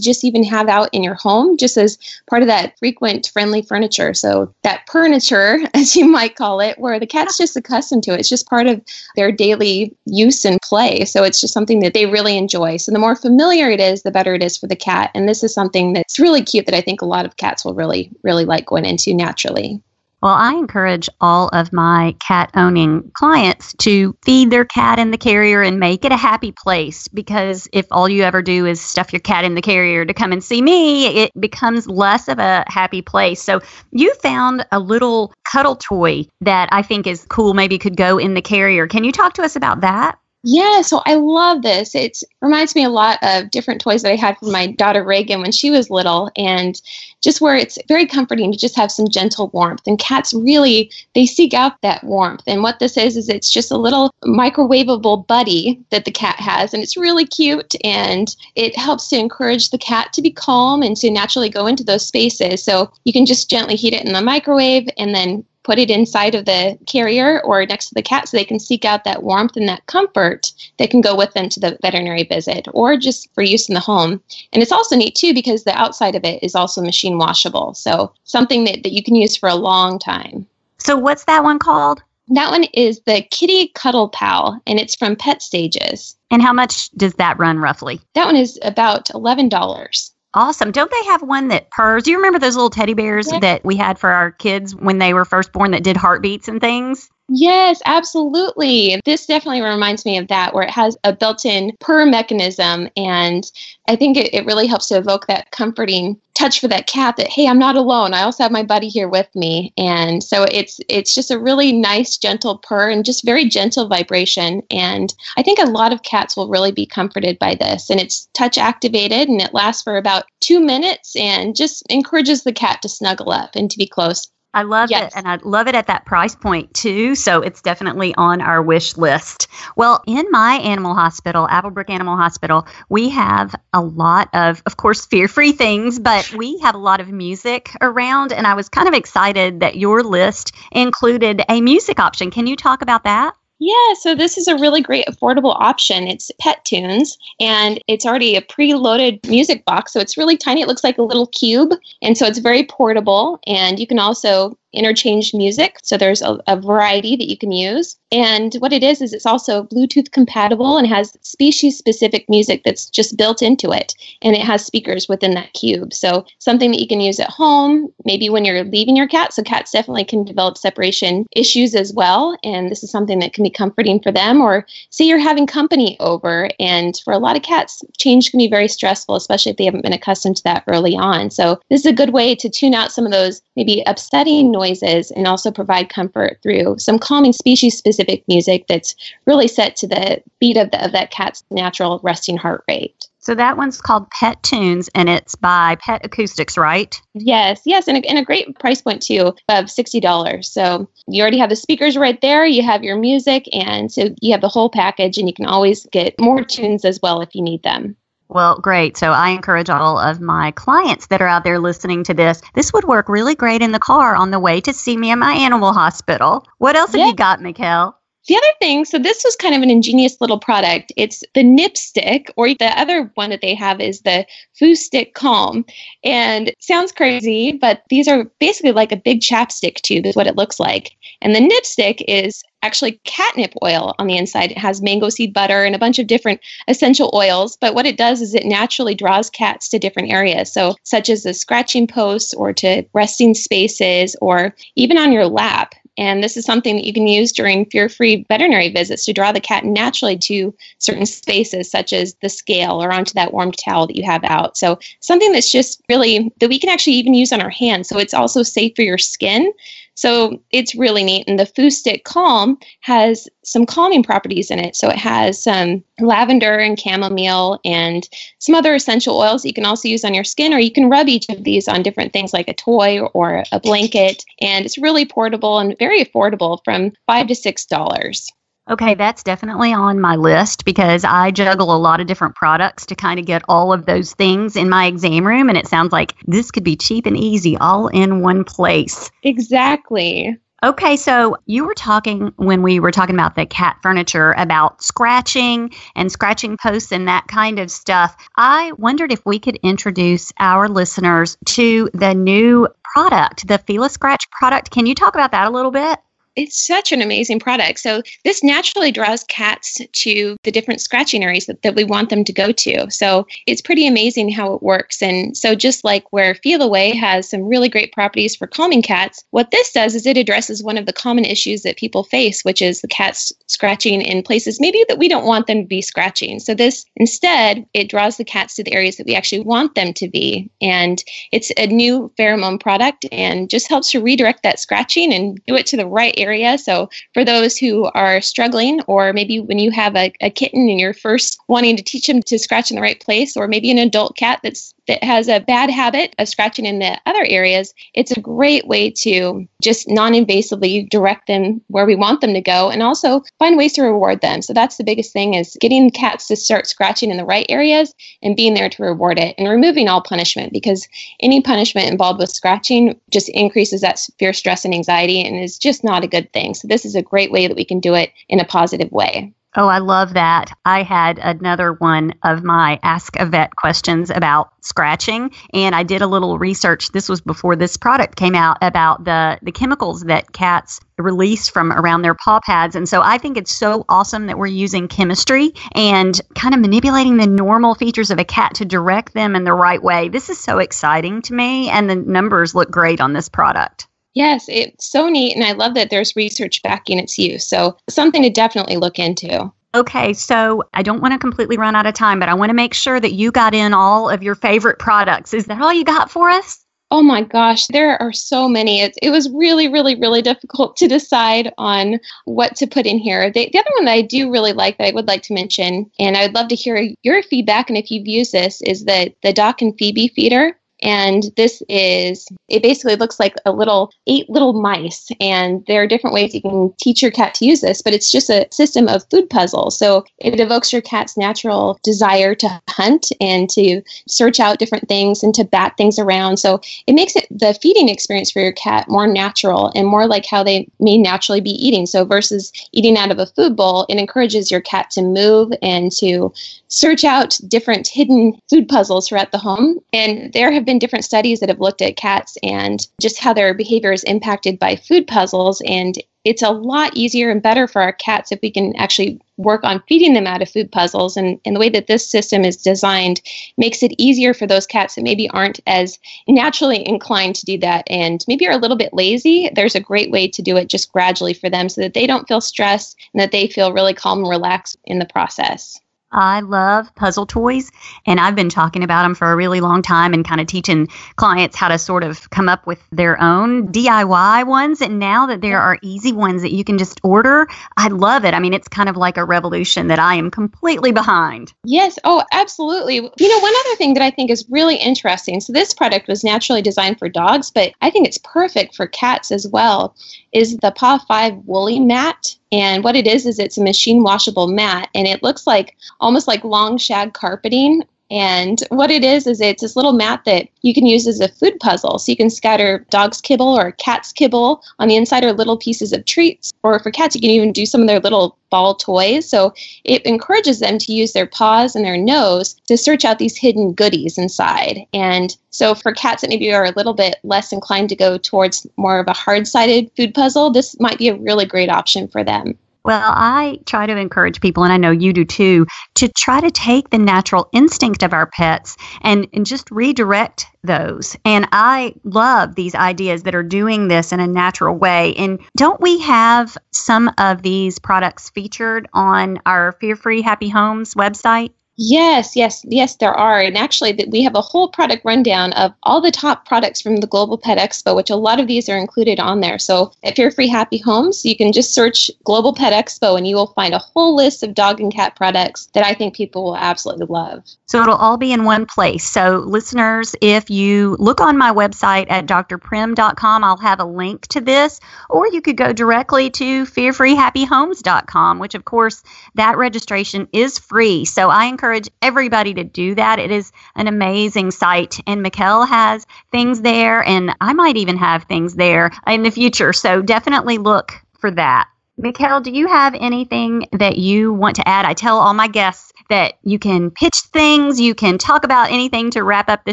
just 0.00 0.24
even 0.24 0.44
have 0.44 0.68
out 0.68 0.88
in 0.92 1.02
your 1.02 1.14
home, 1.14 1.56
just 1.56 1.76
as 1.76 1.98
part 2.30 2.42
of 2.42 2.48
that 2.48 2.78
frequent 2.78 3.28
friendly 3.32 3.62
furniture. 3.62 4.14
So, 4.14 4.54
that 4.62 4.82
furniture, 4.90 5.58
as 5.74 5.96
you 5.96 6.06
might 6.06 6.36
call 6.36 6.60
it, 6.60 6.78
where 6.78 7.00
the 7.00 7.06
cat's 7.06 7.36
just 7.38 7.56
accustomed 7.56 8.02
to 8.04 8.12
it. 8.12 8.20
It's 8.20 8.28
just 8.28 8.48
part 8.48 8.66
of 8.66 8.80
their 9.16 9.32
daily 9.32 9.94
use 10.04 10.44
and 10.44 10.60
play. 10.62 11.04
So, 11.06 11.24
it's 11.24 11.40
just 11.40 11.54
something 11.54 11.80
that 11.80 11.94
they 11.94 12.06
really 12.06 12.36
enjoy. 12.36 12.76
So, 12.76 12.92
the 12.92 12.98
more 12.98 13.16
familiar 13.16 13.70
it 13.70 13.80
is, 13.80 14.02
the 14.02 14.10
better 14.10 14.34
it 14.34 14.42
is 14.42 14.56
for 14.56 14.66
the 14.66 14.76
cat. 14.76 15.10
And 15.14 15.28
this 15.28 15.42
is 15.42 15.52
something 15.52 15.94
that's 15.94 16.18
really 16.20 16.42
cute 16.42 16.66
that 16.66 16.76
I 16.76 16.82
think 16.82 17.00
a 17.02 17.06
lot 17.06 17.26
of 17.26 17.36
cats 17.38 17.64
will 17.64 17.74
really, 17.74 18.10
really 18.22 18.44
like 18.44 18.66
going 18.66 18.84
into 18.84 19.12
naturally. 19.14 19.82
Well, 20.26 20.34
I 20.34 20.54
encourage 20.54 21.08
all 21.20 21.50
of 21.52 21.72
my 21.72 22.16
cat 22.18 22.50
owning 22.56 23.12
clients 23.14 23.74
to 23.74 24.16
feed 24.24 24.50
their 24.50 24.64
cat 24.64 24.98
in 24.98 25.12
the 25.12 25.18
carrier 25.18 25.62
and 25.62 25.78
make 25.78 26.04
it 26.04 26.10
a 26.10 26.16
happy 26.16 26.50
place 26.50 27.06
because 27.06 27.68
if 27.72 27.86
all 27.92 28.08
you 28.08 28.24
ever 28.24 28.42
do 28.42 28.66
is 28.66 28.80
stuff 28.80 29.12
your 29.12 29.20
cat 29.20 29.44
in 29.44 29.54
the 29.54 29.62
carrier 29.62 30.04
to 30.04 30.12
come 30.12 30.32
and 30.32 30.42
see 30.42 30.60
me, 30.60 31.06
it 31.06 31.40
becomes 31.40 31.86
less 31.86 32.26
of 32.26 32.40
a 32.40 32.64
happy 32.66 33.02
place. 33.02 33.40
So, 33.40 33.60
you 33.92 34.14
found 34.14 34.66
a 34.72 34.80
little 34.80 35.32
cuddle 35.44 35.76
toy 35.76 36.26
that 36.40 36.70
I 36.72 36.82
think 36.82 37.06
is 37.06 37.24
cool, 37.28 37.54
maybe 37.54 37.78
could 37.78 37.96
go 37.96 38.18
in 38.18 38.34
the 38.34 38.42
carrier. 38.42 38.88
Can 38.88 39.04
you 39.04 39.12
talk 39.12 39.34
to 39.34 39.44
us 39.44 39.54
about 39.54 39.82
that? 39.82 40.18
Yeah, 40.48 40.82
so 40.82 41.02
I 41.06 41.16
love 41.16 41.62
this. 41.62 41.92
It 41.96 42.22
reminds 42.40 42.76
me 42.76 42.84
a 42.84 42.88
lot 42.88 43.18
of 43.20 43.50
different 43.50 43.80
toys 43.80 44.02
that 44.02 44.12
I 44.12 44.14
had 44.14 44.38
for 44.38 44.46
my 44.46 44.68
daughter 44.68 45.02
Reagan 45.02 45.40
when 45.40 45.50
she 45.50 45.72
was 45.72 45.90
little, 45.90 46.30
and 46.36 46.80
just 47.20 47.40
where 47.40 47.56
it's 47.56 47.80
very 47.88 48.06
comforting 48.06 48.52
to 48.52 48.58
just 48.58 48.76
have 48.76 48.92
some 48.92 49.08
gentle 49.08 49.48
warmth. 49.48 49.82
And 49.88 49.98
cats 49.98 50.32
really 50.32 50.92
they 51.16 51.26
seek 51.26 51.52
out 51.52 51.72
that 51.82 52.04
warmth. 52.04 52.44
And 52.46 52.62
what 52.62 52.78
this 52.78 52.96
is 52.96 53.16
is 53.16 53.28
it's 53.28 53.50
just 53.50 53.72
a 53.72 53.76
little 53.76 54.14
microwavable 54.22 55.26
buddy 55.26 55.82
that 55.90 56.04
the 56.04 56.12
cat 56.12 56.38
has, 56.38 56.72
and 56.72 56.80
it's 56.80 56.96
really 56.96 57.26
cute. 57.26 57.74
And 57.82 58.32
it 58.54 58.76
helps 58.76 59.08
to 59.08 59.18
encourage 59.18 59.70
the 59.70 59.78
cat 59.78 60.12
to 60.12 60.22
be 60.22 60.30
calm 60.30 60.80
and 60.80 60.96
to 60.98 61.10
naturally 61.10 61.50
go 61.50 61.66
into 61.66 61.82
those 61.82 62.06
spaces. 62.06 62.62
So 62.62 62.92
you 63.04 63.12
can 63.12 63.26
just 63.26 63.50
gently 63.50 63.74
heat 63.74 63.94
it 63.94 64.04
in 64.04 64.12
the 64.12 64.22
microwave, 64.22 64.88
and 64.96 65.12
then 65.12 65.44
put 65.66 65.80
it 65.80 65.90
inside 65.90 66.36
of 66.36 66.44
the 66.44 66.78
carrier 66.86 67.42
or 67.44 67.66
next 67.66 67.88
to 67.88 67.94
the 67.94 68.02
cat 68.02 68.28
so 68.28 68.36
they 68.36 68.44
can 68.44 68.60
seek 68.60 68.84
out 68.84 69.02
that 69.02 69.24
warmth 69.24 69.56
and 69.56 69.68
that 69.68 69.84
comfort 69.86 70.52
that 70.78 70.90
can 70.90 71.00
go 71.00 71.16
with 71.16 71.34
them 71.34 71.48
to 71.48 71.58
the 71.58 71.76
veterinary 71.82 72.22
visit 72.22 72.68
or 72.72 72.96
just 72.96 73.28
for 73.34 73.42
use 73.42 73.68
in 73.68 73.74
the 73.74 73.80
home. 73.80 74.22
And 74.52 74.62
it's 74.62 74.70
also 74.70 74.94
neat 74.94 75.16
too 75.16 75.34
because 75.34 75.64
the 75.64 75.76
outside 75.76 76.14
of 76.14 76.24
it 76.24 76.40
is 76.40 76.54
also 76.54 76.80
machine 76.80 77.18
washable. 77.18 77.74
So 77.74 78.12
something 78.22 78.62
that, 78.62 78.84
that 78.84 78.92
you 78.92 79.02
can 79.02 79.16
use 79.16 79.36
for 79.36 79.48
a 79.48 79.56
long 79.56 79.98
time. 79.98 80.46
So 80.78 80.96
what's 80.96 81.24
that 81.24 81.42
one 81.42 81.58
called? 81.58 82.00
That 82.28 82.50
one 82.52 82.64
is 82.72 83.00
the 83.00 83.22
Kitty 83.32 83.68
Cuddle 83.74 84.08
Pal, 84.08 84.60
and 84.66 84.80
it's 84.80 84.96
from 84.96 85.14
Pet 85.14 85.42
Stages. 85.42 86.16
And 86.30 86.42
how 86.42 86.52
much 86.52 86.90
does 86.90 87.14
that 87.14 87.38
run 87.38 87.58
roughly? 87.58 88.00
That 88.14 88.26
one 88.26 88.36
is 88.36 88.58
about 88.62 89.06
$11. 89.06 90.10
Awesome. 90.36 90.70
Don't 90.70 90.90
they 90.90 91.04
have 91.06 91.22
one 91.22 91.48
that 91.48 91.70
purrs? 91.70 92.02
Do 92.02 92.10
you 92.10 92.18
remember 92.18 92.38
those 92.38 92.56
little 92.56 92.68
teddy 92.68 92.92
bears 92.92 93.32
yeah. 93.32 93.40
that 93.40 93.64
we 93.64 93.74
had 93.74 93.98
for 93.98 94.10
our 94.10 94.30
kids 94.30 94.76
when 94.76 94.98
they 94.98 95.14
were 95.14 95.24
first 95.24 95.50
born 95.50 95.70
that 95.70 95.82
did 95.82 95.96
heartbeats 95.96 96.46
and 96.46 96.60
things? 96.60 97.08
Yes, 97.28 97.82
absolutely. 97.86 99.00
This 99.04 99.26
definitely 99.26 99.60
reminds 99.60 100.04
me 100.04 100.16
of 100.16 100.28
that, 100.28 100.54
where 100.54 100.62
it 100.62 100.70
has 100.70 100.96
a 101.02 101.12
built 101.12 101.44
in 101.44 101.72
purr 101.80 102.06
mechanism. 102.06 102.88
And 102.96 103.50
I 103.88 103.96
think 103.96 104.16
it, 104.16 104.32
it 104.32 104.46
really 104.46 104.68
helps 104.68 104.86
to 104.88 104.96
evoke 104.96 105.26
that 105.26 105.50
comforting 105.50 106.20
touch 106.34 106.60
for 106.60 106.68
that 106.68 106.86
cat 106.86 107.16
that, 107.16 107.26
hey, 107.26 107.48
I'm 107.48 107.58
not 107.58 107.74
alone. 107.74 108.14
I 108.14 108.22
also 108.22 108.44
have 108.44 108.52
my 108.52 108.62
buddy 108.62 108.88
here 108.88 109.08
with 109.08 109.28
me. 109.34 109.72
And 109.76 110.22
so 110.22 110.44
it's 110.52 110.78
it's 110.88 111.16
just 111.16 111.32
a 111.32 111.38
really 111.38 111.72
nice, 111.72 112.16
gentle 112.16 112.58
purr 112.58 112.90
and 112.90 113.04
just 113.04 113.24
very 113.24 113.48
gentle 113.48 113.88
vibration. 113.88 114.62
And 114.70 115.12
I 115.36 115.42
think 115.42 115.58
a 115.58 115.64
lot 115.66 115.92
of 115.92 116.04
cats 116.04 116.36
will 116.36 116.48
really 116.48 116.70
be 116.70 116.86
comforted 116.86 117.40
by 117.40 117.56
this. 117.56 117.90
And 117.90 117.98
it's 117.98 118.28
touch 118.34 118.56
activated 118.56 119.28
and 119.28 119.42
it 119.42 119.52
lasts 119.52 119.82
for 119.82 119.96
about 119.96 120.26
two 120.38 120.60
minutes 120.60 121.16
and 121.16 121.56
just 121.56 121.82
encourages 121.90 122.44
the 122.44 122.52
cat 122.52 122.82
to 122.82 122.88
snuggle 122.88 123.32
up 123.32 123.56
and 123.56 123.68
to 123.68 123.78
be 123.78 123.86
close. 123.88 124.28
I 124.54 124.62
love 124.62 124.90
yes. 124.90 125.12
it. 125.12 125.18
And 125.18 125.28
I 125.28 125.36
love 125.42 125.68
it 125.68 125.74
at 125.74 125.86
that 125.88 126.06
price 126.06 126.34
point 126.34 126.72
too. 126.72 127.14
So 127.14 127.42
it's 127.42 127.60
definitely 127.60 128.14
on 128.16 128.40
our 128.40 128.62
wish 128.62 128.96
list. 128.96 129.48
Well, 129.76 130.02
in 130.06 130.26
my 130.30 130.54
animal 130.54 130.94
hospital, 130.94 131.46
Applebrook 131.46 131.90
Animal 131.90 132.16
Hospital, 132.16 132.66
we 132.88 133.10
have 133.10 133.54
a 133.74 133.82
lot 133.82 134.30
of, 134.32 134.62
of 134.64 134.78
course, 134.78 135.04
fear 135.04 135.28
free 135.28 135.52
things, 135.52 135.98
but 135.98 136.32
we 136.32 136.58
have 136.60 136.74
a 136.74 136.78
lot 136.78 137.00
of 137.00 137.08
music 137.08 137.70
around. 137.82 138.32
And 138.32 138.46
I 138.46 138.54
was 138.54 138.68
kind 138.70 138.88
of 138.88 138.94
excited 138.94 139.60
that 139.60 139.76
your 139.76 140.02
list 140.02 140.52
included 140.72 141.42
a 141.48 141.60
music 141.60 142.00
option. 142.00 142.30
Can 142.30 142.46
you 142.46 142.56
talk 142.56 142.80
about 142.80 143.04
that? 143.04 143.34
Yeah, 143.58 143.94
so 143.98 144.14
this 144.14 144.36
is 144.36 144.48
a 144.48 144.56
really 144.56 144.82
great 144.82 145.06
affordable 145.06 145.56
option. 145.58 146.06
It's 146.06 146.30
Pet 146.38 146.62
Tunes, 146.66 147.16
and 147.40 147.82
it's 147.88 148.04
already 148.04 148.36
a 148.36 148.42
preloaded 148.42 149.26
music 149.26 149.64
box. 149.64 149.94
So 149.94 150.00
it's 150.00 150.18
really 150.18 150.36
tiny. 150.36 150.60
It 150.60 150.68
looks 150.68 150.84
like 150.84 150.98
a 150.98 151.02
little 151.02 151.26
cube. 151.28 151.72
And 152.02 152.18
so 152.18 152.26
it's 152.26 152.38
very 152.38 152.64
portable. 152.64 153.40
And 153.46 153.80
you 153.80 153.86
can 153.86 153.98
also 153.98 154.58
interchange 154.76 155.34
music. 155.34 155.78
So 155.82 155.96
there's 155.96 156.22
a, 156.22 156.38
a, 156.46 156.60
variety 156.60 157.16
that 157.16 157.28
you 157.28 157.36
can 157.36 157.52
use. 157.52 157.96
And 158.12 158.54
what 158.54 158.72
it 158.72 158.82
is, 158.82 159.00
is 159.00 159.12
it's 159.12 159.26
also 159.26 159.64
Bluetooth 159.64 160.12
compatible 160.12 160.76
and 160.76 160.86
has 160.86 161.16
species 161.22 161.76
specific 161.78 162.28
music 162.28 162.62
that's 162.64 162.88
just 162.88 163.16
built 163.16 163.42
into 163.42 163.72
it. 163.72 163.94
And 164.22 164.36
it 164.36 164.42
has 164.42 164.64
speakers 164.64 165.08
within 165.08 165.34
that 165.34 165.52
cube. 165.54 165.92
So 165.92 166.24
something 166.38 166.70
that 166.70 166.80
you 166.80 166.86
can 166.86 167.00
use 167.00 167.18
at 167.18 167.30
home, 167.30 167.92
maybe 168.04 168.28
when 168.28 168.44
you're 168.44 168.64
leaving 168.64 168.96
your 168.96 169.08
cat. 169.08 169.32
So 169.32 169.42
cats 169.42 169.72
definitely 169.72 170.04
can 170.04 170.24
develop 170.24 170.58
separation 170.58 171.26
issues 171.34 171.74
as 171.74 171.92
well. 171.92 172.36
And 172.44 172.70
this 172.70 172.82
is 172.82 172.90
something 172.90 173.18
that 173.20 173.32
can 173.32 173.44
be 173.44 173.50
comforting 173.50 174.00
for 174.00 174.12
them. 174.12 174.40
Or 174.40 174.66
say 174.90 175.06
you're 175.06 175.18
having 175.18 175.46
company 175.46 175.96
over. 176.00 176.48
And 176.60 177.00
for 177.04 177.12
a 177.12 177.18
lot 177.18 177.36
of 177.36 177.42
cats, 177.42 177.82
change 177.96 178.30
can 178.30 178.38
be 178.38 178.48
very 178.48 178.68
stressful, 178.68 179.16
especially 179.16 179.50
if 179.50 179.56
they 179.56 179.64
haven't 179.64 179.82
been 179.82 179.92
accustomed 179.92 180.36
to 180.36 180.44
that 180.44 180.64
early 180.66 180.96
on. 180.96 181.30
So 181.30 181.60
this 181.70 181.80
is 181.80 181.86
a 181.86 181.92
good 181.92 182.10
way 182.10 182.34
to 182.34 182.48
tune 182.48 182.74
out 182.74 182.92
some 182.92 183.06
of 183.06 183.12
those 183.12 183.40
maybe 183.56 183.82
upsetting 183.86 184.50
noises 184.50 184.65
noises 184.66 185.10
and 185.10 185.26
also 185.26 185.50
provide 185.50 185.88
comfort 185.88 186.38
through 186.42 186.76
some 186.78 186.98
calming 186.98 187.32
species 187.32 187.76
specific 187.76 188.24
music 188.28 188.66
that's 188.68 188.94
really 189.26 189.48
set 189.48 189.76
to 189.76 189.86
the 189.86 190.22
beat 190.40 190.56
of, 190.56 190.70
the, 190.70 190.84
of 190.84 190.92
that 190.92 191.10
cat's 191.10 191.44
natural 191.50 192.00
resting 192.02 192.36
heart 192.36 192.64
rate. 192.68 193.08
So 193.18 193.34
that 193.34 193.56
one's 193.56 193.80
called 193.80 194.08
Pet 194.10 194.40
Tunes 194.44 194.88
and 194.94 195.08
it's 195.08 195.34
by 195.34 195.76
Pet 195.80 196.04
Acoustics, 196.04 196.56
right? 196.56 197.00
Yes, 197.14 197.62
yes, 197.64 197.88
and 197.88 197.98
a, 197.98 198.08
and 198.08 198.18
a 198.18 198.24
great 198.24 198.56
price 198.60 198.80
point 198.80 199.02
too 199.02 199.34
of 199.48 199.64
$60. 199.64 200.44
So 200.44 200.88
you 201.08 201.22
already 201.22 201.38
have 201.38 201.50
the 201.50 201.56
speakers 201.56 201.96
right 201.96 202.20
there, 202.20 202.46
you 202.46 202.62
have 202.62 202.84
your 202.84 202.96
music, 202.96 203.48
and 203.52 203.90
so 203.90 204.14
you 204.20 204.30
have 204.30 204.42
the 204.42 204.48
whole 204.48 204.70
package, 204.70 205.18
and 205.18 205.28
you 205.28 205.34
can 205.34 205.46
always 205.46 205.86
get 205.86 206.14
more 206.20 206.44
tunes 206.44 206.84
as 206.84 207.00
well 207.02 207.20
if 207.20 207.34
you 207.34 207.42
need 207.42 207.64
them. 207.64 207.96
Well, 208.28 208.58
great. 208.58 208.96
So 208.96 209.12
I 209.12 209.30
encourage 209.30 209.70
all 209.70 209.98
of 209.98 210.20
my 210.20 210.50
clients 210.52 211.06
that 211.08 211.22
are 211.22 211.28
out 211.28 211.44
there 211.44 211.58
listening 211.58 212.04
to 212.04 212.14
this. 212.14 212.42
This 212.54 212.72
would 212.72 212.84
work 212.84 213.08
really 213.08 213.34
great 213.34 213.62
in 213.62 213.72
the 213.72 213.78
car 213.78 214.14
on 214.16 214.30
the 214.30 214.40
way 214.40 214.60
to 214.62 214.72
see 214.72 214.96
me 214.96 215.10
at 215.10 215.18
my 215.18 215.32
animal 215.32 215.72
hospital. 215.72 216.44
What 216.58 216.76
else 216.76 216.92
have 216.92 217.06
you 217.06 217.14
got, 217.14 217.40
Mikkel? 217.40 217.95
The 218.26 218.36
other 218.36 218.52
thing, 218.60 218.84
so 218.84 218.98
this 218.98 219.22
was 219.24 219.36
kind 219.36 219.54
of 219.54 219.62
an 219.62 219.70
ingenious 219.70 220.20
little 220.20 220.40
product. 220.40 220.92
It's 220.96 221.22
the 221.34 221.44
nip 221.44 221.76
stick, 221.76 222.32
or 222.36 222.48
the 222.48 222.76
other 222.76 223.10
one 223.14 223.30
that 223.30 223.40
they 223.40 223.54
have 223.54 223.80
is 223.80 224.00
the 224.00 224.26
Foo 224.58 224.74
Stick 224.74 225.14
Calm. 225.14 225.64
And 226.02 226.52
sounds 226.58 226.90
crazy, 226.90 227.52
but 227.52 227.82
these 227.88 228.08
are 228.08 228.24
basically 228.40 228.72
like 228.72 228.90
a 228.90 228.96
big 228.96 229.20
chapstick 229.20 229.76
tube, 229.82 230.06
is 230.06 230.16
what 230.16 230.26
it 230.26 230.34
looks 230.34 230.58
like. 230.58 230.96
And 231.22 231.36
the 231.36 231.40
nip 231.40 231.64
stick 231.64 232.04
is 232.08 232.42
actually 232.62 233.00
catnip 233.04 233.54
oil 233.62 233.94
on 234.00 234.08
the 234.08 234.16
inside. 234.16 234.50
It 234.50 234.58
has 234.58 234.82
mango 234.82 235.08
seed 235.08 235.32
butter 235.32 235.62
and 235.62 235.76
a 235.76 235.78
bunch 235.78 236.00
of 236.00 236.08
different 236.08 236.40
essential 236.66 237.10
oils. 237.14 237.56
But 237.56 237.74
what 237.74 237.86
it 237.86 237.96
does 237.96 238.20
is 238.20 238.34
it 238.34 238.44
naturally 238.44 238.96
draws 238.96 239.30
cats 239.30 239.68
to 239.68 239.78
different 239.78 240.10
areas. 240.10 240.52
So, 240.52 240.74
such 240.82 241.08
as 241.08 241.22
the 241.22 241.32
scratching 241.32 241.86
posts 241.86 242.34
or 242.34 242.52
to 242.54 242.84
resting 242.92 243.34
spaces 243.34 244.16
or 244.20 244.52
even 244.74 244.98
on 244.98 245.12
your 245.12 245.26
lap. 245.26 245.76
And 245.98 246.22
this 246.22 246.36
is 246.36 246.44
something 246.44 246.76
that 246.76 246.84
you 246.84 246.92
can 246.92 247.06
use 247.06 247.32
during 247.32 247.66
fear 247.66 247.88
free 247.88 248.24
veterinary 248.28 248.70
visits 248.70 249.04
to 249.06 249.12
draw 249.12 249.32
the 249.32 249.40
cat 249.40 249.64
naturally 249.64 250.18
to 250.18 250.54
certain 250.78 251.06
spaces, 251.06 251.70
such 251.70 251.92
as 251.92 252.14
the 252.22 252.28
scale 252.28 252.82
or 252.82 252.92
onto 252.92 253.14
that 253.14 253.32
warm 253.32 253.52
towel 253.52 253.86
that 253.86 253.96
you 253.96 254.04
have 254.04 254.24
out. 254.24 254.56
So, 254.56 254.78
something 255.00 255.32
that's 255.32 255.50
just 255.50 255.82
really 255.88 256.32
that 256.40 256.48
we 256.48 256.58
can 256.58 256.68
actually 256.68 256.94
even 256.94 257.14
use 257.14 257.32
on 257.32 257.40
our 257.40 257.50
hands. 257.50 257.88
So, 257.88 257.98
it's 257.98 258.14
also 258.14 258.42
safe 258.42 258.74
for 258.76 258.82
your 258.82 258.98
skin. 258.98 259.52
So, 259.96 260.40
it's 260.52 260.74
really 260.74 261.02
neat. 261.02 261.24
And 261.26 261.38
the 261.38 261.46
Foo 261.46 261.70
Stick 261.70 262.04
Calm 262.04 262.58
has 262.80 263.28
some 263.44 263.66
calming 263.66 264.02
properties 264.02 264.50
in 264.50 264.60
it. 264.60 264.76
So, 264.76 264.88
it 264.88 264.96
has 264.96 265.42
some 265.42 265.82
lavender 266.00 266.58
and 266.58 266.78
chamomile 266.78 267.58
and 267.64 268.08
some 268.38 268.54
other 268.54 268.74
essential 268.74 269.18
oils 269.18 269.42
that 269.42 269.48
you 269.48 269.54
can 269.54 269.66
also 269.66 269.88
use 269.88 270.04
on 270.04 270.14
your 270.14 270.24
skin, 270.24 270.54
or 270.54 270.58
you 270.58 270.70
can 270.70 270.88
rub 270.88 271.08
each 271.08 271.28
of 271.28 271.42
these 271.42 271.66
on 271.66 271.82
different 271.82 272.12
things 272.12 272.32
like 272.32 272.48
a 272.48 272.54
toy 272.54 273.00
or 273.00 273.42
a 273.50 273.60
blanket. 273.60 274.22
And 274.40 274.64
it's 274.64 274.78
really 274.78 275.04
portable 275.04 275.58
and 275.58 275.76
very 275.78 276.04
affordable 276.04 276.60
from 276.64 276.92
five 277.06 277.26
to 277.28 277.34
six 277.34 277.66
dollars. 277.66 278.30
Okay, 278.68 278.94
that's 278.94 279.22
definitely 279.22 279.72
on 279.72 280.00
my 280.00 280.16
list 280.16 280.64
because 280.64 281.04
I 281.04 281.30
juggle 281.30 281.74
a 281.74 281.78
lot 281.78 282.00
of 282.00 282.08
different 282.08 282.34
products 282.34 282.86
to 282.86 282.96
kind 282.96 283.20
of 283.20 283.26
get 283.26 283.42
all 283.48 283.72
of 283.72 283.86
those 283.86 284.12
things 284.14 284.56
in 284.56 284.68
my 284.68 284.86
exam 284.86 285.24
room. 285.24 285.48
And 285.48 285.56
it 285.56 285.68
sounds 285.68 285.92
like 285.92 286.14
this 286.26 286.50
could 286.50 286.64
be 286.64 286.74
cheap 286.74 287.06
and 287.06 287.16
easy 287.16 287.56
all 287.56 287.86
in 287.86 288.22
one 288.22 288.42
place. 288.42 289.10
Exactly. 289.22 290.36
Okay, 290.64 290.96
so 290.96 291.36
you 291.46 291.64
were 291.64 291.74
talking 291.74 292.32
when 292.36 292.62
we 292.62 292.80
were 292.80 292.90
talking 292.90 293.14
about 293.14 293.36
the 293.36 293.46
cat 293.46 293.76
furniture 293.82 294.34
about 294.36 294.82
scratching 294.82 295.70
and 295.94 296.10
scratching 296.10 296.56
posts 296.56 296.90
and 296.90 297.06
that 297.06 297.28
kind 297.28 297.60
of 297.60 297.70
stuff. 297.70 298.16
I 298.36 298.72
wondered 298.78 299.12
if 299.12 299.24
we 299.24 299.38
could 299.38 299.56
introduce 299.62 300.32
our 300.40 300.68
listeners 300.68 301.36
to 301.44 301.90
the 301.92 302.14
new 302.14 302.66
product, 302.82 303.46
the 303.46 303.58
FeliScratch 303.58 304.30
product. 304.30 304.70
Can 304.70 304.86
you 304.86 304.94
talk 304.94 305.14
about 305.14 305.32
that 305.32 305.46
a 305.46 305.50
little 305.50 305.70
bit? 305.70 306.00
It's 306.36 306.66
such 306.66 306.92
an 306.92 307.00
amazing 307.00 307.40
product. 307.40 307.78
So, 307.78 308.02
this 308.24 308.44
naturally 308.44 308.92
draws 308.92 309.24
cats 309.24 309.80
to 309.90 310.36
the 310.42 310.52
different 310.52 310.82
scratching 310.82 311.24
areas 311.24 311.46
that, 311.46 311.62
that 311.62 311.74
we 311.74 311.82
want 311.82 312.10
them 312.10 312.24
to 312.24 312.32
go 312.32 312.52
to. 312.52 312.90
So, 312.90 313.26
it's 313.46 313.62
pretty 313.62 313.86
amazing 313.86 314.30
how 314.30 314.52
it 314.52 314.62
works. 314.62 315.02
And 315.02 315.34
so, 315.34 315.54
just 315.54 315.82
like 315.82 316.12
where 316.12 316.34
Feliway 316.34 316.94
has 316.94 317.30
some 317.30 317.42
really 317.42 317.70
great 317.70 317.92
properties 317.92 318.36
for 318.36 318.46
calming 318.46 318.82
cats, 318.82 319.24
what 319.30 319.50
this 319.50 319.72
does 319.72 319.94
is 319.94 320.04
it 320.04 320.18
addresses 320.18 320.62
one 320.62 320.76
of 320.76 320.84
the 320.84 320.92
common 320.92 321.24
issues 321.24 321.62
that 321.62 321.78
people 321.78 322.04
face, 322.04 322.42
which 322.44 322.60
is 322.60 322.82
the 322.82 322.88
cats 322.88 323.32
scratching 323.46 324.02
in 324.02 324.22
places 324.22 324.60
maybe 324.60 324.84
that 324.88 324.98
we 324.98 325.08
don't 325.08 325.26
want 325.26 325.46
them 325.46 325.62
to 325.62 325.66
be 325.66 325.80
scratching. 325.80 326.38
So, 326.38 326.54
this 326.54 326.84
instead, 326.96 327.66
it 327.72 327.88
draws 327.88 328.18
the 328.18 328.24
cats 328.24 328.56
to 328.56 328.62
the 328.62 328.74
areas 328.74 328.98
that 328.98 329.06
we 329.06 329.14
actually 329.14 329.40
want 329.40 329.74
them 329.74 329.94
to 329.94 330.06
be. 330.06 330.50
And 330.60 331.02
it's 331.32 331.50
a 331.56 331.66
new 331.66 332.12
pheromone 332.18 332.60
product 332.60 333.06
and 333.10 333.48
just 333.48 333.68
helps 333.68 333.90
to 333.92 334.02
redirect 334.02 334.42
that 334.42 334.60
scratching 334.60 335.14
and 335.14 335.40
do 335.46 335.54
it 335.54 335.64
to 335.66 335.78
the 335.78 335.86
right 335.86 336.12
area. 336.18 336.25
So, 336.56 336.90
for 337.14 337.24
those 337.24 337.56
who 337.56 337.84
are 337.94 338.20
struggling, 338.20 338.80
or 338.82 339.12
maybe 339.12 339.40
when 339.40 339.58
you 339.58 339.70
have 339.70 339.96
a, 339.96 340.12
a 340.20 340.30
kitten 340.30 340.68
and 340.68 340.80
you're 340.80 340.94
first 340.94 341.38
wanting 341.48 341.76
to 341.76 341.82
teach 341.82 342.06
them 342.06 342.22
to 342.22 342.38
scratch 342.38 342.70
in 342.70 342.76
the 342.76 342.82
right 342.82 343.00
place, 343.00 343.36
or 343.36 343.48
maybe 343.48 343.70
an 343.70 343.78
adult 343.78 344.16
cat 344.16 344.40
that's 344.42 344.74
that 344.88 345.02
has 345.02 345.28
a 345.28 345.40
bad 345.40 345.70
habit 345.70 346.14
of 346.18 346.28
scratching 346.28 346.66
in 346.66 346.78
the 346.78 346.98
other 347.06 347.24
areas, 347.28 347.74
it's 347.94 348.12
a 348.12 348.20
great 348.20 348.66
way 348.66 348.90
to 348.90 349.48
just 349.62 349.88
non 349.88 350.12
invasively 350.12 350.88
direct 350.88 351.26
them 351.26 351.60
where 351.68 351.86
we 351.86 351.96
want 351.96 352.20
them 352.20 352.34
to 352.34 352.40
go 352.40 352.70
and 352.70 352.82
also 352.82 353.22
find 353.38 353.56
ways 353.56 353.72
to 353.74 353.82
reward 353.82 354.20
them. 354.20 354.42
So 354.42 354.52
that's 354.52 354.76
the 354.76 354.84
biggest 354.84 355.12
thing 355.12 355.34
is 355.34 355.56
getting 355.60 355.90
cats 355.90 356.28
to 356.28 356.36
start 356.36 356.66
scratching 356.66 357.10
in 357.10 357.16
the 357.16 357.24
right 357.24 357.46
areas 357.48 357.94
and 358.22 358.36
being 358.36 358.54
there 358.54 358.68
to 358.68 358.82
reward 358.82 359.18
it 359.18 359.34
and 359.38 359.48
removing 359.48 359.88
all 359.88 360.02
punishment 360.02 360.52
because 360.52 360.88
any 361.20 361.40
punishment 361.40 361.90
involved 361.90 362.18
with 362.18 362.30
scratching 362.30 362.98
just 363.10 363.28
increases 363.30 363.80
that 363.80 364.00
fear, 364.18 364.32
stress, 364.32 364.64
and 364.64 364.74
anxiety 364.74 365.22
and 365.22 365.36
is 365.36 365.58
just 365.58 365.84
not 365.84 366.04
a 366.04 366.08
good 366.08 366.32
thing. 366.32 366.54
So 366.54 366.68
this 366.68 366.84
is 366.84 366.94
a 366.94 367.02
great 367.02 367.32
way 367.32 367.46
that 367.46 367.56
we 367.56 367.64
can 367.64 367.80
do 367.80 367.94
it 367.94 368.12
in 368.28 368.40
a 368.40 368.44
positive 368.44 368.90
way. 368.92 369.32
Oh, 369.58 369.68
I 369.68 369.78
love 369.78 370.12
that. 370.12 370.52
I 370.66 370.82
had 370.82 371.18
another 371.18 371.72
one 371.72 372.12
of 372.22 372.44
my 372.44 372.78
Ask 372.82 373.18
a 373.18 373.24
Vet 373.24 373.56
questions 373.56 374.10
about 374.10 374.50
scratching, 374.60 375.30
and 375.54 375.74
I 375.74 375.82
did 375.82 376.02
a 376.02 376.06
little 376.06 376.38
research. 376.38 376.90
This 376.92 377.08
was 377.08 377.22
before 377.22 377.56
this 377.56 377.78
product 377.78 378.16
came 378.16 378.34
out 378.34 378.58
about 378.60 379.04
the, 379.04 379.38
the 379.40 379.52
chemicals 379.52 380.02
that 380.02 380.32
cats 380.32 380.78
release 380.98 381.48
from 381.48 381.72
around 381.72 382.02
their 382.02 382.14
paw 382.14 382.38
pads. 382.44 382.76
And 382.76 382.86
so 382.86 383.00
I 383.00 383.16
think 383.16 383.38
it's 383.38 383.52
so 383.52 383.86
awesome 383.88 384.26
that 384.26 384.36
we're 384.36 384.46
using 384.46 384.88
chemistry 384.88 385.54
and 385.72 386.20
kind 386.34 386.54
of 386.54 386.60
manipulating 386.60 387.16
the 387.16 387.26
normal 387.26 387.74
features 387.74 388.10
of 388.10 388.18
a 388.18 388.24
cat 388.24 388.56
to 388.56 388.66
direct 388.66 389.14
them 389.14 389.34
in 389.34 389.44
the 389.44 389.54
right 389.54 389.82
way. 389.82 390.10
This 390.10 390.28
is 390.28 390.38
so 390.38 390.58
exciting 390.58 391.22
to 391.22 391.34
me, 391.34 391.70
and 391.70 391.88
the 391.88 391.96
numbers 391.96 392.54
look 392.54 392.70
great 392.70 393.00
on 393.00 393.14
this 393.14 393.30
product. 393.30 393.88
Yes, 394.16 394.46
it's 394.48 394.90
so 394.90 395.10
neat. 395.10 395.36
And 395.36 395.44
I 395.44 395.52
love 395.52 395.74
that 395.74 395.90
there's 395.90 396.16
research 396.16 396.62
backing 396.62 396.98
its 396.98 397.18
use. 397.18 397.46
So, 397.46 397.76
something 397.86 398.22
to 398.22 398.30
definitely 398.30 398.78
look 398.78 398.98
into. 398.98 399.52
Okay, 399.74 400.14
so 400.14 400.64
I 400.72 400.82
don't 400.82 401.02
want 401.02 401.12
to 401.12 401.18
completely 401.18 401.58
run 401.58 401.76
out 401.76 401.84
of 401.84 401.92
time, 401.92 402.18
but 402.18 402.30
I 402.30 402.34
want 402.34 402.48
to 402.48 402.54
make 402.54 402.72
sure 402.72 402.98
that 402.98 403.12
you 403.12 403.30
got 403.30 403.54
in 403.54 403.74
all 403.74 404.08
of 404.08 404.22
your 404.22 404.34
favorite 404.34 404.78
products. 404.78 405.34
Is 405.34 405.44
that 405.46 405.60
all 405.60 405.70
you 405.72 405.84
got 405.84 406.10
for 406.10 406.30
us? 406.30 406.64
Oh 406.90 407.02
my 407.02 407.24
gosh, 407.24 407.66
there 407.66 408.00
are 408.00 408.12
so 408.12 408.48
many. 408.48 408.80
It, 408.80 408.94
it 409.02 409.10
was 409.10 409.28
really, 409.28 409.68
really, 409.68 409.96
really 409.96 410.22
difficult 410.22 410.78
to 410.78 410.88
decide 410.88 411.52
on 411.58 412.00
what 412.24 412.56
to 412.56 412.66
put 412.66 412.86
in 412.86 412.96
here. 412.96 413.30
The, 413.30 413.50
the 413.52 413.58
other 413.58 413.70
one 413.74 413.84
that 413.84 413.92
I 413.92 414.02
do 414.02 414.32
really 414.32 414.54
like 414.54 414.78
that 414.78 414.86
I 414.86 414.92
would 414.92 415.08
like 415.08 415.24
to 415.24 415.34
mention, 415.34 415.90
and 415.98 416.16
I 416.16 416.22
would 416.22 416.34
love 416.34 416.48
to 416.48 416.54
hear 416.54 416.88
your 417.02 417.22
feedback 417.22 417.68
and 417.68 417.76
if 417.76 417.90
you've 417.90 418.06
used 418.06 418.32
this, 418.32 418.62
is 418.62 418.86
the, 418.86 419.12
the 419.22 419.34
Doc 419.34 419.60
and 419.60 419.76
Phoebe 419.76 420.08
feeder. 420.08 420.56
And 420.82 421.24
this 421.36 421.62
is, 421.68 422.26
it 422.48 422.62
basically 422.62 422.96
looks 422.96 423.18
like 423.18 423.34
a 423.46 423.52
little, 423.52 423.90
eight 424.06 424.28
little 424.28 424.52
mice. 424.52 425.10
And 425.20 425.64
there 425.66 425.82
are 425.82 425.86
different 425.86 426.14
ways 426.14 426.34
you 426.34 426.42
can 426.42 426.72
teach 426.80 427.02
your 427.02 427.10
cat 427.10 427.34
to 427.34 427.46
use 427.46 427.60
this, 427.60 427.82
but 427.82 427.92
it's 427.94 428.10
just 428.10 428.30
a 428.30 428.46
system 428.50 428.88
of 428.88 429.08
food 429.10 429.30
puzzles. 429.30 429.78
So 429.78 430.04
it 430.18 430.38
evokes 430.38 430.72
your 430.72 430.82
cat's 430.82 431.16
natural 431.16 431.78
desire 431.82 432.34
to 432.36 432.60
hunt 432.68 433.10
and 433.20 433.48
to 433.50 433.82
search 434.06 434.38
out 434.40 434.58
different 434.58 434.88
things 434.88 435.22
and 435.22 435.34
to 435.34 435.44
bat 435.44 435.74
things 435.76 435.98
around. 435.98 436.36
So 436.36 436.60
it 436.86 436.94
makes 436.94 437.16
it 437.16 437.26
the 437.30 437.58
feeding 437.62 437.88
experience 437.88 438.30
for 438.30 438.40
your 438.40 438.52
cat 438.52 438.88
more 438.88 439.06
natural 439.06 439.72
and 439.74 439.86
more 439.86 440.06
like 440.06 440.26
how 440.26 440.42
they 440.42 440.68
may 440.78 440.98
naturally 440.98 441.40
be 441.40 441.50
eating. 441.50 441.86
So 441.86 442.04
versus 442.04 442.52
eating 442.72 442.98
out 442.98 443.10
of 443.10 443.18
a 443.18 443.26
food 443.26 443.56
bowl, 443.56 443.86
it 443.88 443.96
encourages 443.96 444.50
your 444.50 444.60
cat 444.60 444.90
to 444.90 445.02
move 445.02 445.52
and 445.62 445.90
to 445.92 446.32
search 446.68 447.04
out 447.04 447.38
different 447.48 447.88
hidden 447.88 448.38
food 448.50 448.68
puzzles 448.68 449.08
throughout 449.08 449.32
the 449.32 449.38
home. 449.38 449.78
And 449.92 450.32
there 450.32 450.52
have 450.52 450.65
been 450.66 450.78
different 450.78 451.04
studies 451.04 451.40
that 451.40 451.48
have 451.48 451.60
looked 451.60 451.80
at 451.80 451.96
cats 451.96 452.36
and 452.42 452.86
just 453.00 453.18
how 453.18 453.32
their 453.32 453.54
behavior 453.54 453.92
is 453.92 454.04
impacted 454.04 454.58
by 454.58 454.76
food 454.76 455.06
puzzles. 455.06 455.62
And 455.64 455.96
it's 456.24 456.42
a 456.42 456.50
lot 456.50 456.96
easier 456.96 457.30
and 457.30 457.40
better 457.40 457.68
for 457.68 457.80
our 457.80 457.92
cats 457.92 458.32
if 458.32 458.40
we 458.42 458.50
can 458.50 458.74
actually 458.76 459.20
work 459.36 459.62
on 459.62 459.82
feeding 459.88 460.12
them 460.12 460.26
out 460.26 460.42
of 460.42 460.50
food 460.50 460.72
puzzles. 460.72 461.16
And, 461.16 461.40
and 461.44 461.54
the 461.54 461.60
way 461.60 461.68
that 461.68 461.86
this 461.86 462.10
system 462.10 462.44
is 462.44 462.56
designed 462.56 463.22
makes 463.56 463.82
it 463.82 463.94
easier 463.96 464.34
for 464.34 464.46
those 464.46 464.66
cats 464.66 464.96
that 464.96 465.04
maybe 465.04 465.30
aren't 465.30 465.60
as 465.66 465.98
naturally 466.26 466.86
inclined 466.86 467.36
to 467.36 467.46
do 467.46 467.56
that 467.58 467.84
and 467.88 468.24
maybe 468.26 468.46
are 468.48 468.52
a 468.52 468.58
little 468.58 468.76
bit 468.76 468.92
lazy. 468.92 469.48
There's 469.54 469.76
a 469.76 469.80
great 469.80 470.10
way 470.10 470.26
to 470.28 470.42
do 470.42 470.56
it 470.56 470.68
just 470.68 470.92
gradually 470.92 471.34
for 471.34 471.48
them 471.48 471.68
so 471.68 471.80
that 471.80 471.94
they 471.94 472.06
don't 472.06 472.26
feel 472.26 472.40
stressed 472.40 472.96
and 473.14 473.20
that 473.20 473.30
they 473.30 473.46
feel 473.46 473.72
really 473.72 473.94
calm 473.94 474.18
and 474.18 474.28
relaxed 474.28 474.76
in 474.84 474.98
the 474.98 475.06
process. 475.06 475.80
I 476.16 476.40
love 476.40 476.92
puzzle 476.96 477.26
toys, 477.26 477.70
and 478.06 478.18
I've 478.18 478.34
been 478.34 478.48
talking 478.48 478.82
about 478.82 479.04
them 479.04 479.14
for 479.14 479.30
a 479.30 479.36
really 479.36 479.60
long 479.60 479.82
time 479.82 480.12
and 480.12 480.24
kind 480.24 480.40
of 480.40 480.48
teaching 480.48 480.88
clients 481.14 481.56
how 481.56 481.68
to 481.68 481.78
sort 481.78 482.02
of 482.02 482.28
come 482.30 482.48
up 482.48 482.66
with 482.66 482.82
their 482.90 483.20
own 483.22 483.68
DIY 483.68 484.46
ones. 484.46 484.80
And 484.80 484.98
now 484.98 485.26
that 485.26 485.42
there 485.42 485.60
are 485.60 485.78
easy 485.82 486.12
ones 486.12 486.42
that 486.42 486.52
you 486.52 486.64
can 486.64 486.78
just 486.78 487.00
order, 487.04 487.46
I 487.76 487.88
love 487.88 488.24
it. 488.24 488.34
I 488.34 488.40
mean, 488.40 488.52
it's 488.52 488.68
kind 488.68 488.88
of 488.88 488.96
like 488.96 489.16
a 489.16 489.24
revolution 489.24 489.86
that 489.86 489.98
I 489.98 490.16
am 490.16 490.30
completely 490.30 490.90
behind. 490.90 491.52
Yes. 491.64 491.98
Oh, 492.04 492.24
absolutely. 492.32 492.96
You 492.96 493.28
know, 493.28 493.38
one 493.38 493.54
other 493.60 493.76
thing 493.76 493.94
that 493.94 494.02
I 494.02 494.10
think 494.10 494.30
is 494.30 494.44
really 494.48 494.76
interesting 494.76 495.40
so, 495.40 495.52
this 495.52 495.74
product 495.74 496.08
was 496.08 496.24
naturally 496.24 496.62
designed 496.62 496.98
for 496.98 497.08
dogs, 497.08 497.50
but 497.50 497.72
I 497.82 497.90
think 497.90 498.06
it's 498.06 498.18
perfect 498.18 498.74
for 498.74 498.86
cats 498.86 499.30
as 499.30 499.46
well 499.46 499.94
is 500.32 500.56
the 500.58 500.72
Paw 500.72 500.98
5 500.98 501.34
woolly 501.44 501.80
mat. 501.80 502.36
And 502.52 502.84
what 502.84 502.96
it 502.96 503.06
is, 503.06 503.26
is 503.26 503.38
it's 503.38 503.58
a 503.58 503.62
machine 503.62 504.02
washable 504.02 504.46
mat, 504.46 504.88
and 504.94 505.06
it 505.06 505.22
looks 505.22 505.46
like 505.46 505.76
almost 506.00 506.28
like 506.28 506.44
long 506.44 506.78
shag 506.78 507.12
carpeting 507.12 507.82
and 508.10 508.62
what 508.68 508.90
it 508.90 509.02
is, 509.02 509.26
is 509.26 509.40
it's 509.40 509.62
this 509.62 509.74
little 509.74 509.92
mat 509.92 510.22
that 510.26 510.48
you 510.62 510.72
can 510.72 510.86
use 510.86 511.06
as 511.06 511.20
a 511.20 511.28
food 511.28 511.58
puzzle. 511.60 511.98
So 511.98 512.12
you 512.12 512.16
can 512.16 512.30
scatter 512.30 512.86
dog's 512.90 513.20
kibble 513.20 513.58
or 513.58 513.72
cat's 513.72 514.12
kibble 514.12 514.62
on 514.78 514.88
the 514.88 514.96
inside 514.96 515.24
or 515.24 515.32
little 515.32 515.56
pieces 515.56 515.92
of 515.92 516.04
treats. 516.04 516.52
Or 516.62 516.78
for 516.78 516.90
cats, 516.90 517.14
you 517.14 517.20
can 517.20 517.30
even 517.30 517.52
do 517.52 517.66
some 517.66 517.80
of 517.80 517.88
their 517.88 518.00
little 518.00 518.38
ball 518.50 518.76
toys. 518.76 519.28
So 519.28 519.52
it 519.84 520.06
encourages 520.06 520.60
them 520.60 520.78
to 520.78 520.92
use 520.92 521.12
their 521.12 521.26
paws 521.26 521.74
and 521.74 521.84
their 521.84 521.96
nose 521.96 522.54
to 522.68 522.76
search 522.76 523.04
out 523.04 523.18
these 523.18 523.36
hidden 523.36 523.72
goodies 523.72 524.18
inside. 524.18 524.86
And 524.92 525.36
so 525.50 525.74
for 525.74 525.92
cats 525.92 526.22
that 526.22 526.30
maybe 526.30 526.52
are 526.52 526.64
a 526.64 526.74
little 526.76 526.94
bit 526.94 527.16
less 527.24 527.52
inclined 527.52 527.88
to 527.88 527.96
go 527.96 528.18
towards 528.18 528.66
more 528.76 529.00
of 529.00 529.08
a 529.08 529.12
hard 529.14 529.48
sided 529.48 529.90
food 529.96 530.14
puzzle, 530.14 530.50
this 530.50 530.78
might 530.78 530.98
be 530.98 531.08
a 531.08 531.16
really 531.16 531.46
great 531.46 531.70
option 531.70 532.06
for 532.06 532.22
them. 532.22 532.56
Well, 532.86 533.02
I 533.04 533.58
try 533.66 533.86
to 533.86 533.96
encourage 533.96 534.40
people, 534.40 534.62
and 534.62 534.72
I 534.72 534.76
know 534.76 534.92
you 534.92 535.12
do 535.12 535.24
too, 535.24 535.66
to 535.96 536.08
try 536.08 536.40
to 536.40 536.52
take 536.52 536.90
the 536.90 536.98
natural 536.98 537.48
instinct 537.52 538.04
of 538.04 538.12
our 538.12 538.28
pets 538.28 538.76
and, 539.02 539.26
and 539.32 539.44
just 539.44 539.68
redirect 539.72 540.46
those. 540.62 541.16
And 541.24 541.48
I 541.50 541.94
love 542.04 542.54
these 542.54 542.76
ideas 542.76 543.24
that 543.24 543.34
are 543.34 543.42
doing 543.42 543.88
this 543.88 544.12
in 544.12 544.20
a 544.20 544.26
natural 544.28 544.76
way. 544.76 545.16
And 545.16 545.40
don't 545.56 545.80
we 545.80 545.98
have 546.02 546.56
some 546.70 547.10
of 547.18 547.42
these 547.42 547.80
products 547.80 548.30
featured 548.30 548.88
on 548.92 549.40
our 549.44 549.72
Fear 549.80 549.96
Free 549.96 550.22
Happy 550.22 550.48
Homes 550.48 550.94
website? 550.94 551.50
Yes, 551.78 552.34
yes, 552.34 552.64
yes, 552.66 552.96
there 552.96 553.12
are. 553.12 553.40
And 553.40 553.56
actually, 553.56 554.02
we 554.08 554.22
have 554.22 554.34
a 554.34 554.40
whole 554.40 554.68
product 554.68 555.04
rundown 555.04 555.52
of 555.52 555.74
all 555.82 556.00
the 556.00 556.10
top 556.10 556.46
products 556.46 556.80
from 556.80 556.96
the 556.96 557.06
Global 557.06 557.36
Pet 557.36 557.58
Expo, 557.58 557.94
which 557.94 558.08
a 558.08 558.16
lot 558.16 558.40
of 558.40 558.46
these 558.46 558.68
are 558.70 558.78
included 558.78 559.20
on 559.20 559.40
there. 559.40 559.58
So 559.58 559.92
if 560.02 560.16
you're 560.16 560.30
free 560.30 560.48
happy 560.48 560.78
homes, 560.78 561.24
you 561.24 561.36
can 561.36 561.52
just 561.52 561.74
search 561.74 562.10
Global 562.24 562.54
Pet 562.54 562.72
Expo 562.72 563.18
and 563.18 563.26
you 563.26 563.36
will 563.36 563.48
find 563.48 563.74
a 563.74 563.78
whole 563.78 564.16
list 564.16 564.42
of 564.42 564.54
dog 564.54 564.80
and 564.80 564.92
cat 564.92 565.16
products 565.16 565.66
that 565.74 565.84
I 565.84 565.92
think 565.92 566.16
people 566.16 566.44
will 566.44 566.56
absolutely 566.56 567.06
love. 567.06 567.44
So 567.66 567.82
it'll 567.82 567.96
all 567.96 568.16
be 568.16 568.32
in 568.32 568.44
one 568.44 568.64
place. 568.64 569.04
So 569.04 569.44
listeners, 569.46 570.16
if 570.22 570.48
you 570.48 570.96
look 570.98 571.20
on 571.20 571.36
my 571.36 571.52
website 571.52 572.06
at 572.08 572.26
drprimm.com, 572.26 573.44
I'll 573.44 573.56
have 573.58 573.80
a 573.80 573.84
link 573.84 574.26
to 574.28 574.40
this, 574.40 574.80
or 575.10 575.28
you 575.28 575.42
could 575.42 575.58
go 575.58 575.74
directly 575.74 576.30
to 576.30 576.64
fearfreehappyhomes.com, 576.64 578.38
which 578.38 578.54
of 578.54 578.64
course 578.64 579.02
that 579.34 579.58
registration 579.58 580.28
is 580.32 580.58
free. 580.58 581.04
So 581.04 581.28
I 581.28 581.44
encourage 581.44 581.65
encourage 581.66 581.90
everybody 582.00 582.54
to 582.54 582.62
do 582.62 582.94
that. 582.94 583.18
It 583.18 583.32
is 583.32 583.50
an 583.74 583.88
amazing 583.88 584.52
site, 584.52 585.00
and 585.04 585.24
Mikkel 585.24 585.66
has 585.66 586.06
things 586.30 586.60
there, 586.60 587.02
and 587.02 587.34
I 587.40 587.54
might 587.54 587.76
even 587.76 587.96
have 587.96 588.22
things 588.24 588.54
there 588.54 588.92
in 589.08 589.24
the 589.24 589.32
future. 589.32 589.72
So 589.72 590.00
definitely 590.00 590.58
look 590.58 590.92
for 591.18 591.32
that. 591.32 591.68
Mikkel, 592.00 592.44
do 592.44 592.52
you 592.52 592.68
have 592.68 592.94
anything 592.94 593.66
that 593.72 593.98
you 593.98 594.32
want 594.32 594.54
to 594.56 594.68
add? 594.68 594.84
I 594.84 594.94
tell 594.94 595.18
all 595.18 595.34
my 595.34 595.48
guests 595.48 595.92
that 596.08 596.34
you 596.44 596.60
can 596.60 596.92
pitch 596.92 597.16
things, 597.32 597.80
you 597.80 597.96
can 597.96 598.16
talk 598.16 598.44
about 598.44 598.70
anything 598.70 599.10
to 599.10 599.24
wrap 599.24 599.48
up 599.48 599.64
the 599.64 599.72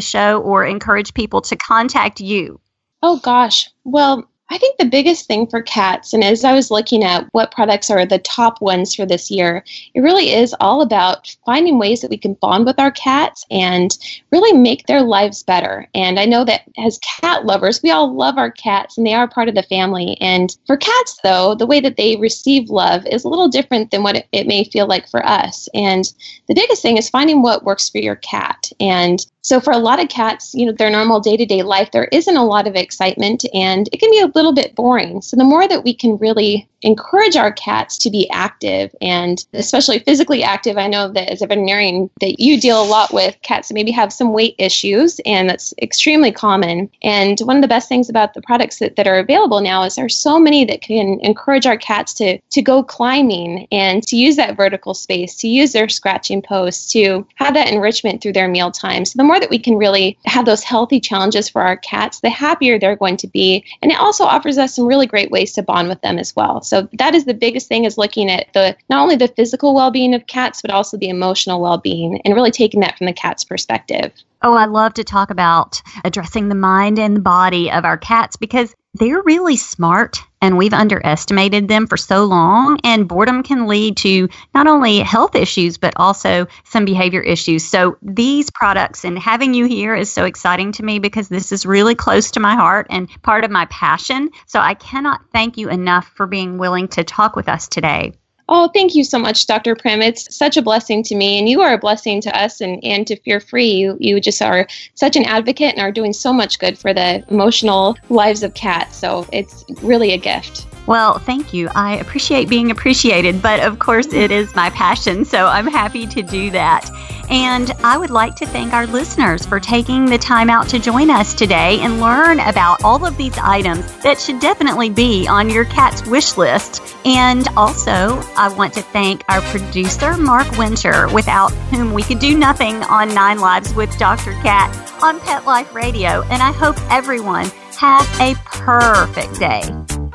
show, 0.00 0.40
or 0.40 0.64
encourage 0.64 1.14
people 1.14 1.42
to 1.42 1.54
contact 1.54 2.20
you. 2.20 2.60
Oh, 3.02 3.20
gosh. 3.20 3.70
Well, 3.84 4.28
I 4.54 4.58
think 4.58 4.78
the 4.78 4.84
biggest 4.84 5.26
thing 5.26 5.48
for 5.48 5.62
cats, 5.62 6.12
and 6.12 6.22
as 6.22 6.44
I 6.44 6.52
was 6.52 6.70
looking 6.70 7.02
at 7.02 7.26
what 7.32 7.50
products 7.50 7.90
are 7.90 8.06
the 8.06 8.20
top 8.20 8.60
ones 8.60 8.94
for 8.94 9.04
this 9.04 9.28
year, 9.28 9.64
it 9.94 10.00
really 10.00 10.32
is 10.32 10.54
all 10.60 10.80
about 10.80 11.34
finding 11.44 11.76
ways 11.76 12.02
that 12.02 12.10
we 12.10 12.16
can 12.16 12.34
bond 12.34 12.64
with 12.64 12.78
our 12.78 12.92
cats 12.92 13.44
and 13.50 13.98
really 14.30 14.56
make 14.56 14.86
their 14.86 15.02
lives 15.02 15.42
better. 15.42 15.88
And 15.92 16.20
I 16.20 16.24
know 16.24 16.44
that 16.44 16.70
as 16.78 17.00
cat 17.20 17.44
lovers, 17.44 17.82
we 17.82 17.90
all 17.90 18.14
love 18.14 18.38
our 18.38 18.52
cats 18.52 18.96
and 18.96 19.04
they 19.04 19.14
are 19.14 19.26
part 19.26 19.48
of 19.48 19.56
the 19.56 19.64
family. 19.64 20.16
And 20.20 20.56
for 20.68 20.76
cats, 20.76 21.18
though, 21.24 21.56
the 21.56 21.66
way 21.66 21.80
that 21.80 21.96
they 21.96 22.14
receive 22.14 22.70
love 22.70 23.04
is 23.06 23.24
a 23.24 23.28
little 23.28 23.48
different 23.48 23.90
than 23.90 24.04
what 24.04 24.24
it, 24.30 24.46
may 24.46 24.62
feel 24.62 24.86
like 24.86 25.08
for 25.08 25.26
us. 25.26 25.68
And 25.74 26.04
the 26.46 26.54
biggest 26.54 26.80
thing 26.80 26.96
is 26.96 27.10
finding 27.10 27.42
what 27.42 27.64
works 27.64 27.88
for 27.88 27.98
your 27.98 28.16
cat. 28.16 28.70
And 28.78 29.26
so 29.40 29.60
for 29.60 29.72
a 29.72 29.78
lot 29.78 30.02
of 30.02 30.08
cats, 30.08 30.54
you 30.54 30.64
know, 30.64 30.72
their 30.72 30.90
normal 30.90 31.20
day-to-day 31.20 31.62
life, 31.62 31.90
there 31.90 32.08
isn't 32.12 32.36
a 32.36 32.44
lot 32.44 32.66
of 32.66 32.76
excitement 32.76 33.44
and 33.52 33.90
it 33.92 33.98
can 33.98 34.10
be 34.10 34.20
a 34.20 34.30
little 34.34 34.43
bit 34.52 34.74
boring. 34.74 35.22
So 35.22 35.36
the 35.36 35.44
more 35.44 35.66
that 35.68 35.84
we 35.84 35.94
can 35.94 36.16
really 36.18 36.68
encourage 36.84 37.34
our 37.34 37.50
cats 37.50 37.98
to 37.98 38.10
be 38.10 38.28
active 38.30 38.94
and 39.00 39.44
especially 39.54 39.98
physically 40.00 40.44
active. 40.44 40.76
I 40.76 40.86
know 40.86 41.08
that 41.08 41.30
as 41.30 41.42
a 41.42 41.46
veterinarian 41.46 42.10
that 42.20 42.38
you 42.38 42.60
deal 42.60 42.80
a 42.80 42.84
lot 42.84 43.12
with 43.12 43.36
cats 43.42 43.68
that 43.68 43.74
maybe 43.74 43.90
have 43.90 44.12
some 44.12 44.32
weight 44.32 44.54
issues 44.58 45.18
and 45.24 45.48
that's 45.48 45.72
extremely 45.80 46.30
common. 46.30 46.90
And 47.02 47.40
one 47.40 47.56
of 47.56 47.62
the 47.62 47.68
best 47.68 47.88
things 47.88 48.08
about 48.08 48.34
the 48.34 48.42
products 48.42 48.78
that, 48.78 48.96
that 48.96 49.06
are 49.06 49.18
available 49.18 49.60
now 49.60 49.82
is 49.82 49.96
there's 49.96 50.16
so 50.16 50.38
many 50.38 50.64
that 50.66 50.82
can 50.82 51.18
encourage 51.20 51.66
our 51.66 51.78
cats 51.78 52.12
to 52.14 52.38
to 52.38 52.62
go 52.62 52.82
climbing 52.82 53.66
and 53.72 54.06
to 54.06 54.16
use 54.16 54.36
that 54.36 54.56
vertical 54.56 54.92
space, 54.94 55.34
to 55.36 55.48
use 55.48 55.72
their 55.72 55.88
scratching 55.88 56.42
posts, 56.42 56.92
to 56.92 57.26
have 57.36 57.54
that 57.54 57.72
enrichment 57.72 58.22
through 58.22 58.34
their 58.34 58.48
meal 58.48 58.70
time. 58.70 59.04
So 59.04 59.16
the 59.16 59.24
more 59.24 59.40
that 59.40 59.50
we 59.50 59.58
can 59.58 59.76
really 59.76 60.18
have 60.26 60.44
those 60.44 60.62
healthy 60.62 61.00
challenges 61.00 61.48
for 61.48 61.62
our 61.62 61.78
cats, 61.78 62.20
the 62.20 62.30
happier 62.30 62.78
they're 62.78 62.96
going 62.96 63.16
to 63.18 63.26
be. 63.26 63.64
And 63.80 63.90
it 63.90 63.98
also 63.98 64.23
offers 64.24 64.58
us 64.58 64.74
some 64.74 64.86
really 64.86 65.06
great 65.06 65.30
ways 65.30 65.52
to 65.52 65.62
bond 65.62 65.88
with 65.88 66.00
them 66.02 66.18
as 66.18 66.34
well. 66.34 66.62
So 66.62 66.88
that 66.94 67.14
is 67.14 67.24
the 67.24 67.34
biggest 67.34 67.68
thing 67.68 67.84
is 67.84 67.98
looking 67.98 68.30
at 68.30 68.46
the 68.54 68.76
not 68.88 69.02
only 69.02 69.16
the 69.16 69.28
physical 69.28 69.74
well-being 69.74 70.14
of 70.14 70.26
cats 70.26 70.62
but 70.62 70.70
also 70.70 70.96
the 70.96 71.08
emotional 71.08 71.60
well-being 71.60 72.20
and 72.24 72.34
really 72.34 72.50
taking 72.50 72.80
that 72.80 72.96
from 72.98 73.06
the 73.06 73.12
cat's 73.12 73.44
perspective. 73.44 74.12
Oh, 74.42 74.54
I 74.54 74.66
love 74.66 74.94
to 74.94 75.04
talk 75.04 75.30
about 75.30 75.80
addressing 76.04 76.48
the 76.48 76.54
mind 76.54 76.98
and 76.98 77.16
the 77.16 77.20
body 77.20 77.70
of 77.70 77.84
our 77.84 77.96
cats 77.96 78.36
because 78.36 78.74
they're 78.94 79.22
really 79.22 79.56
smart 79.56 80.22
and 80.40 80.58
we've 80.58 80.74
underestimated 80.74 81.68
them 81.68 81.86
for 81.86 81.96
so 81.96 82.24
long. 82.24 82.78
And 82.84 83.08
boredom 83.08 83.42
can 83.42 83.66
lead 83.66 83.96
to 83.98 84.28
not 84.54 84.66
only 84.66 85.00
health 85.00 85.34
issues, 85.34 85.78
but 85.78 85.94
also 85.96 86.46
some 86.64 86.84
behavior 86.84 87.20
issues. 87.20 87.64
So, 87.64 87.96
these 88.02 88.50
products 88.50 89.04
and 89.04 89.18
having 89.18 89.54
you 89.54 89.66
here 89.66 89.94
is 89.94 90.12
so 90.12 90.24
exciting 90.24 90.72
to 90.72 90.84
me 90.84 90.98
because 90.98 91.28
this 91.28 91.50
is 91.50 91.66
really 91.66 91.94
close 91.94 92.30
to 92.32 92.40
my 92.40 92.54
heart 92.54 92.86
and 92.90 93.08
part 93.22 93.44
of 93.44 93.50
my 93.50 93.66
passion. 93.66 94.30
So, 94.46 94.60
I 94.60 94.74
cannot 94.74 95.22
thank 95.32 95.56
you 95.56 95.70
enough 95.70 96.08
for 96.14 96.26
being 96.26 96.58
willing 96.58 96.88
to 96.88 97.04
talk 97.04 97.36
with 97.36 97.48
us 97.48 97.68
today. 97.68 98.12
Oh, 98.48 98.68
thank 98.74 98.94
you 98.94 99.04
so 99.04 99.18
much, 99.18 99.46
Dr. 99.46 99.74
Primm. 99.74 100.02
It's 100.02 100.34
such 100.34 100.56
a 100.56 100.62
blessing 100.62 101.02
to 101.04 101.14
me, 101.14 101.38
and 101.38 101.48
you 101.48 101.62
are 101.62 101.72
a 101.72 101.78
blessing 101.78 102.20
to 102.22 102.38
us 102.38 102.60
and, 102.60 102.82
and 102.84 103.06
to 103.06 103.16
Fear 103.16 103.40
Free. 103.40 103.70
You, 103.70 103.96
you 104.00 104.20
just 104.20 104.42
are 104.42 104.66
such 104.94 105.16
an 105.16 105.24
advocate 105.24 105.72
and 105.72 105.80
are 105.80 105.92
doing 105.92 106.12
so 106.12 106.32
much 106.32 106.58
good 106.58 106.78
for 106.78 106.92
the 106.92 107.24
emotional 107.30 107.96
lives 108.10 108.42
of 108.42 108.52
cats. 108.52 108.96
So 108.96 109.26
it's 109.32 109.64
really 109.82 110.12
a 110.12 110.18
gift. 110.18 110.66
Well, 110.86 111.18
thank 111.18 111.54
you. 111.54 111.68
I 111.74 111.96
appreciate 111.96 112.48
being 112.48 112.70
appreciated, 112.70 113.40
but 113.40 113.60
of 113.60 113.78
course, 113.78 114.12
it 114.12 114.30
is 114.30 114.54
my 114.54 114.68
passion, 114.70 115.24
so 115.24 115.46
I'm 115.46 115.66
happy 115.66 116.06
to 116.08 116.22
do 116.22 116.50
that. 116.50 116.90
And 117.30 117.72
I 117.82 117.96
would 117.96 118.10
like 118.10 118.36
to 118.36 118.46
thank 118.46 118.74
our 118.74 118.86
listeners 118.86 119.46
for 119.46 119.58
taking 119.58 120.04
the 120.04 120.18
time 120.18 120.50
out 120.50 120.68
to 120.68 120.78
join 120.78 121.08
us 121.08 121.32
today 121.32 121.80
and 121.80 122.00
learn 122.00 122.38
about 122.40 122.84
all 122.84 123.06
of 123.06 123.16
these 123.16 123.36
items 123.38 123.90
that 124.02 124.20
should 124.20 124.40
definitely 124.40 124.90
be 124.90 125.26
on 125.26 125.48
your 125.48 125.64
cat's 125.64 126.06
wish 126.06 126.36
list. 126.36 126.82
And 127.06 127.48
also, 127.56 128.20
I 128.36 128.52
want 128.54 128.74
to 128.74 128.82
thank 128.82 129.24
our 129.30 129.40
producer, 129.42 130.18
Mark 130.18 130.50
Winter, 130.58 131.08
without 131.14 131.52
whom 131.70 131.94
we 131.94 132.02
could 132.02 132.18
do 132.18 132.36
nothing 132.36 132.76
on 132.84 133.14
Nine 133.14 133.38
Lives 133.38 133.72
with 133.72 133.96
Dr. 133.98 134.32
Cat 134.42 134.70
on 135.02 135.18
Pet 135.20 135.46
Life 135.46 135.74
Radio. 135.74 136.22
And 136.24 136.42
I 136.42 136.52
hope 136.52 136.76
everyone 136.90 137.46
has 137.78 138.20
a 138.20 138.34
perfect 138.44 139.40
day. 139.40 139.62